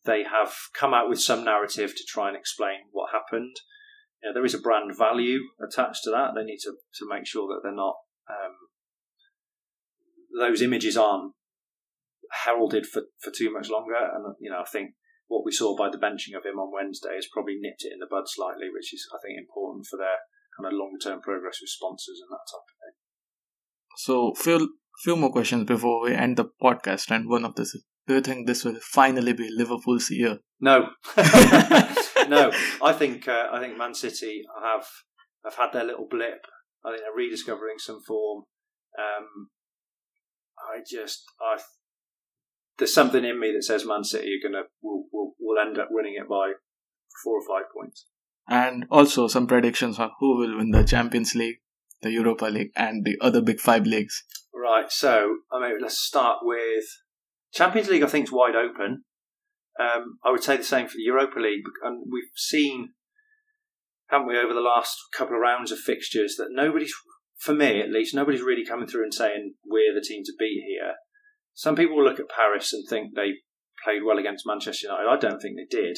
they 0.04 0.22
have 0.22 0.54
come 0.78 0.94
out 0.94 1.08
with 1.08 1.20
some 1.20 1.44
narrative 1.44 1.94
to 1.96 2.04
try 2.08 2.28
and 2.28 2.36
explain 2.36 2.90
what 2.92 3.10
happened. 3.12 3.56
You 4.22 4.30
know, 4.30 4.34
there 4.34 4.44
is 4.44 4.54
a 4.54 4.60
brand 4.60 4.96
value 4.96 5.40
attached 5.60 6.02
to 6.04 6.10
that. 6.10 6.30
They 6.34 6.44
need 6.44 6.58
to, 6.62 6.72
to 6.98 7.08
make 7.08 7.26
sure 7.26 7.48
that 7.48 7.60
they're 7.62 7.74
not 7.74 7.96
um, 8.28 8.54
those 10.38 10.62
images 10.62 10.96
aren't 10.96 11.32
heralded 12.44 12.86
for, 12.86 13.02
for 13.20 13.30
too 13.30 13.52
much 13.52 13.68
longer. 13.68 13.94
And 13.94 14.34
you 14.40 14.50
know, 14.50 14.60
I 14.60 14.64
think 14.64 14.92
what 15.26 15.44
we 15.44 15.52
saw 15.52 15.76
by 15.76 15.90
the 15.90 15.98
benching 15.98 16.36
of 16.36 16.44
him 16.44 16.58
on 16.58 16.72
Wednesday 16.72 17.14
has 17.14 17.28
probably 17.32 17.56
nipped 17.58 17.84
it 17.84 17.92
in 17.92 17.98
the 17.98 18.06
bud 18.10 18.24
slightly, 18.26 18.68
which 18.72 18.94
is 18.94 19.08
I 19.12 19.18
think 19.22 19.38
important 19.38 19.86
for 19.86 19.96
their 19.96 20.22
kind 20.56 20.72
of 20.72 20.78
long 20.78 20.96
term 21.02 21.20
progress 21.20 21.58
with 21.60 21.70
sponsors 21.70 22.20
and 22.22 22.30
that 22.30 22.46
type 22.50 22.66
of 22.66 22.76
thing. 22.80 22.96
So 23.96 24.34
Phil, 24.34 24.68
few 25.02 25.16
more 25.16 25.32
questions 25.32 25.64
before 25.64 26.02
we 26.02 26.14
end 26.14 26.36
the 26.36 26.46
podcast, 26.62 27.10
and 27.10 27.28
one 27.28 27.44
of 27.44 27.54
this 27.54 27.74
is 27.74 27.84
do 28.06 28.14
you 28.14 28.20
think 28.20 28.46
this 28.46 28.64
will 28.64 28.78
finally 28.80 29.32
be 29.32 29.50
Liverpool's 29.50 30.10
year? 30.10 30.38
No, 30.60 30.90
no. 32.28 32.52
I 32.82 32.92
think 32.96 33.26
uh, 33.26 33.48
I 33.52 33.58
think 33.58 33.76
Man 33.76 33.94
City 33.94 34.42
have 34.62 34.86
have 35.44 35.54
had 35.54 35.72
their 35.72 35.84
little 35.84 36.06
blip. 36.08 36.46
I 36.84 36.90
think 36.90 37.02
they're 37.02 37.16
rediscovering 37.16 37.78
some 37.78 38.00
form. 38.06 38.44
Um, 38.96 39.48
I 40.72 40.78
just 40.88 41.24
I 41.40 41.58
there's 42.78 42.94
something 42.94 43.24
in 43.24 43.40
me 43.40 43.52
that 43.52 43.64
says 43.64 43.86
Man 43.86 44.04
City 44.04 44.34
are 44.34 44.48
gonna 44.48 44.64
will 44.82 45.04
will 45.12 45.34
will 45.40 45.58
end 45.58 45.78
up 45.78 45.88
winning 45.90 46.16
it 46.20 46.28
by 46.28 46.52
four 47.22 47.38
or 47.38 47.46
five 47.46 47.70
points. 47.74 48.06
And 48.48 48.86
also 48.90 49.26
some 49.26 49.46
predictions 49.46 49.98
on 49.98 50.12
who 50.20 50.38
will 50.38 50.58
win 50.58 50.70
the 50.70 50.84
Champions 50.84 51.34
League, 51.34 51.56
the 52.02 52.12
Europa 52.12 52.46
League, 52.46 52.70
and 52.76 53.04
the 53.04 53.16
other 53.20 53.40
big 53.40 53.60
five 53.60 53.86
leagues. 53.86 54.22
Right, 54.54 54.90
so 54.90 55.38
I 55.52 55.60
mean, 55.60 55.78
let's 55.80 55.98
start 55.98 56.38
with 56.42 56.84
Champions 57.52 57.88
League. 57.88 58.02
I 58.02 58.06
think 58.06 58.26
is 58.26 58.32
wide 58.32 58.54
open. 58.54 59.04
Um, 59.78 60.18
I 60.24 60.30
would 60.30 60.42
say 60.42 60.56
the 60.56 60.64
same 60.64 60.86
for 60.86 60.96
the 60.96 61.02
Europa 61.02 61.38
League, 61.38 61.64
and 61.82 62.04
we've 62.10 62.30
seen, 62.34 62.94
haven't 64.08 64.28
we, 64.28 64.38
over 64.38 64.54
the 64.54 64.60
last 64.60 64.96
couple 65.14 65.34
of 65.34 65.42
rounds 65.42 65.70
of 65.70 65.78
fixtures, 65.78 66.36
that 66.38 66.48
nobody's, 66.50 66.94
for 67.38 67.52
me 67.52 67.82
at 67.82 67.90
least, 67.90 68.14
nobody's 68.14 68.40
really 68.40 68.64
coming 68.64 68.86
through 68.86 69.02
and 69.02 69.12
saying 69.12 69.54
we're 69.66 69.94
the 69.94 70.06
team 70.06 70.22
to 70.24 70.32
beat 70.38 70.62
here. 70.66 70.94
Some 71.56 71.74
people 71.74 72.04
look 72.04 72.20
at 72.20 72.28
Paris 72.28 72.74
and 72.74 72.86
think 72.86 73.14
they 73.16 73.40
played 73.82 74.04
well 74.04 74.18
against 74.18 74.46
Manchester 74.46 74.88
United. 74.88 75.08
I 75.08 75.16
don't 75.16 75.40
think 75.40 75.56
they 75.56 75.64
did. 75.64 75.96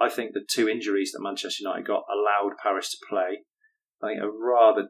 I 0.00 0.08
think 0.08 0.32
the 0.32 0.44
two 0.48 0.68
injuries 0.68 1.12
that 1.12 1.22
Manchester 1.22 1.62
United 1.68 1.86
got 1.86 2.08
allowed 2.08 2.56
Paris 2.62 2.90
to 2.90 3.06
play. 3.06 3.44
I 4.02 4.08
think 4.08 4.22
a 4.22 4.28
rather 4.28 4.88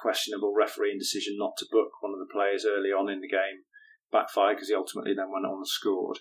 questionable 0.00 0.54
refereeing 0.54 0.98
decision 0.98 1.34
not 1.36 1.58
to 1.58 1.66
book 1.70 1.90
one 2.00 2.12
of 2.14 2.20
the 2.20 2.32
players 2.32 2.64
early 2.64 2.90
on 2.90 3.10
in 3.10 3.20
the 3.20 3.28
game 3.28 3.66
backfired 4.12 4.56
because 4.56 4.68
he 4.68 4.74
ultimately 4.74 5.12
then 5.12 5.30
went 5.34 5.44
on 5.44 5.58
and 5.58 5.66
scored. 5.66 6.18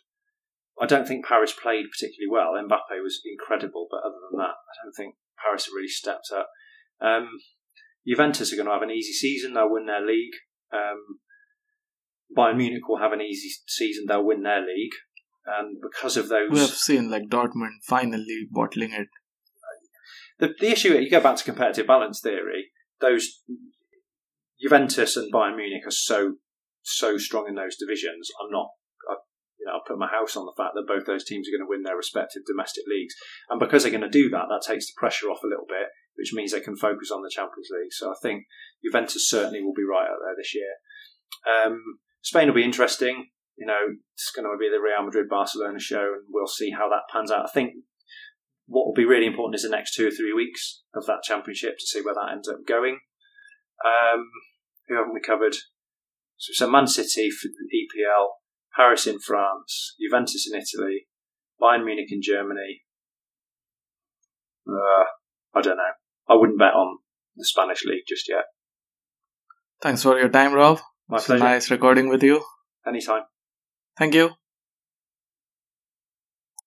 I 0.81 0.87
don't 0.87 1.07
think 1.07 1.25
Paris 1.25 1.53
played 1.53 1.85
particularly 1.93 2.29
well. 2.29 2.57
Mbappe 2.57 3.01
was 3.01 3.21
incredible, 3.21 3.87
but 3.89 4.01
other 4.01 4.17
than 4.29 4.39
that, 4.39 4.57
I 4.57 4.73
don't 4.83 4.97
think 4.97 5.15
Paris 5.37 5.69
really 5.73 5.87
stepped 5.87 6.29
up. 6.33 6.49
Um, 7.01 7.29
Juventus 8.07 8.51
are 8.51 8.55
going 8.55 8.65
to 8.65 8.73
have 8.73 8.81
an 8.81 8.91
easy 8.91 9.13
season. 9.13 9.53
They'll 9.53 9.71
win 9.71 9.85
their 9.85 10.05
league. 10.05 10.33
Um, 10.73 11.21
Bayern 12.35 12.57
Munich 12.57 12.87
will 12.87 12.99
have 12.99 13.13
an 13.13 13.21
easy 13.21 13.49
season. 13.67 14.05
They'll 14.07 14.25
win 14.25 14.43
their 14.43 14.61
league. 14.61 14.93
And 15.45 15.77
because 15.81 16.17
of 16.17 16.27
those. 16.27 16.49
We 16.51 16.59
have 16.59 16.69
seen 16.69 17.09
like 17.09 17.29
Dortmund 17.29 17.83
finally 17.83 18.47
bottling 18.51 18.91
it. 18.91 19.07
The, 20.39 20.53
the 20.59 20.71
issue, 20.71 20.93
you 20.93 21.09
go 21.09 21.21
back 21.21 21.37
to 21.37 21.43
competitive 21.43 21.87
balance 21.87 22.19
theory, 22.19 22.67
those 22.99 23.41
Juventus 24.61 25.15
and 25.15 25.33
Bayern 25.33 25.55
Munich 25.55 25.85
are 25.85 25.91
so 25.91 26.35
so 26.83 27.17
strong 27.17 27.47
in 27.47 27.55
those 27.55 27.77
divisions. 27.77 28.29
I'm 28.41 28.51
not. 28.51 28.69
I, 29.09 29.15
you 29.59 29.65
know, 29.65 29.73
I 29.73 29.79
put 29.87 29.97
my 29.97 30.07
house 30.07 30.35
on 30.35 30.45
the 30.45 30.53
fact 30.55 30.73
that 30.75 30.87
both 30.87 31.05
those 31.05 31.25
teams 31.25 31.47
are 31.47 31.57
going 31.57 31.65
to 31.65 31.69
win 31.69 31.83
their 31.83 31.97
respective 31.97 32.43
domestic 32.45 32.83
leagues, 32.87 33.15
and 33.49 33.59
because 33.59 33.83
they're 33.83 33.91
going 33.91 34.01
to 34.01 34.09
do 34.09 34.29
that, 34.29 34.45
that 34.49 34.65
takes 34.65 34.87
the 34.87 34.97
pressure 34.97 35.27
off 35.27 35.43
a 35.43 35.47
little 35.47 35.67
bit, 35.67 35.89
which 36.15 36.33
means 36.33 36.51
they 36.51 36.61
can 36.61 36.77
focus 36.77 37.11
on 37.11 37.21
the 37.21 37.33
Champions 37.33 37.69
League. 37.71 37.91
So 37.91 38.11
I 38.11 38.15
think 38.21 38.45
Juventus 38.83 39.29
certainly 39.29 39.61
will 39.61 39.75
be 39.75 39.87
right 39.89 40.09
out 40.09 40.21
there 40.23 40.35
this 40.37 40.53
year. 40.53 40.73
Um, 41.45 41.99
Spain 42.27 42.47
will 42.47 42.55
be 42.55 42.63
interesting. 42.63 43.27
You 43.57 43.65
know, 43.65 43.95
it's 44.13 44.31
going 44.35 44.43
to 44.43 44.57
be 44.59 44.69
the 44.69 44.83
Real 44.83 45.05
Madrid 45.05 45.29
Barcelona 45.29 45.79
show, 45.79 46.11
and 46.19 46.25
we'll 46.29 46.45
see 46.45 46.71
how 46.71 46.89
that 46.89 47.07
pans 47.09 47.31
out. 47.31 47.45
I 47.45 47.51
think 47.53 47.71
what 48.65 48.85
will 48.85 48.93
be 48.93 49.05
really 49.05 49.25
important 49.25 49.55
is 49.55 49.63
the 49.63 49.69
next 49.69 49.95
two 49.95 50.09
or 50.09 50.11
three 50.11 50.33
weeks 50.33 50.83
of 50.93 51.05
that 51.05 51.23
championship 51.23 51.77
to 51.79 51.87
see 51.87 52.01
where 52.01 52.13
that 52.15 52.33
ends 52.33 52.49
up 52.49 52.67
going. 52.67 52.99
Um, 53.85 54.29
who 54.89 54.97
haven't 54.97 55.13
we 55.13 55.21
covered? 55.25 55.53
So, 56.35 56.51
so 56.51 56.69
Man 56.69 56.85
City 56.85 57.29
for 57.31 57.47
the 57.47 57.77
EPL, 57.77 58.27
Paris 58.75 59.07
in 59.07 59.19
France, 59.19 59.95
Juventus 59.97 60.49
in 60.51 60.59
Italy, 60.59 61.07
Bayern 61.61 61.85
Munich 61.85 62.11
in 62.11 62.21
Germany. 62.21 62.81
Uh, 64.67 65.05
I 65.55 65.61
don't 65.61 65.77
know. 65.77 65.93
I 66.29 66.35
wouldn't 66.35 66.59
bet 66.59 66.73
on 66.73 66.97
the 67.37 67.45
Spanish 67.45 67.85
league 67.85 68.03
just 68.05 68.27
yet. 68.27 68.43
Thanks 69.81 70.03
for 70.03 70.19
your 70.19 70.27
time, 70.27 70.51
Rob. 70.53 70.81
My 71.09 71.19
pleasure. 71.19 71.43
Nice 71.43 71.71
recording 71.71 72.09
with 72.09 72.21
you. 72.23 72.43
Anytime. 72.85 73.23
Thank 73.97 74.13
you. 74.13 74.31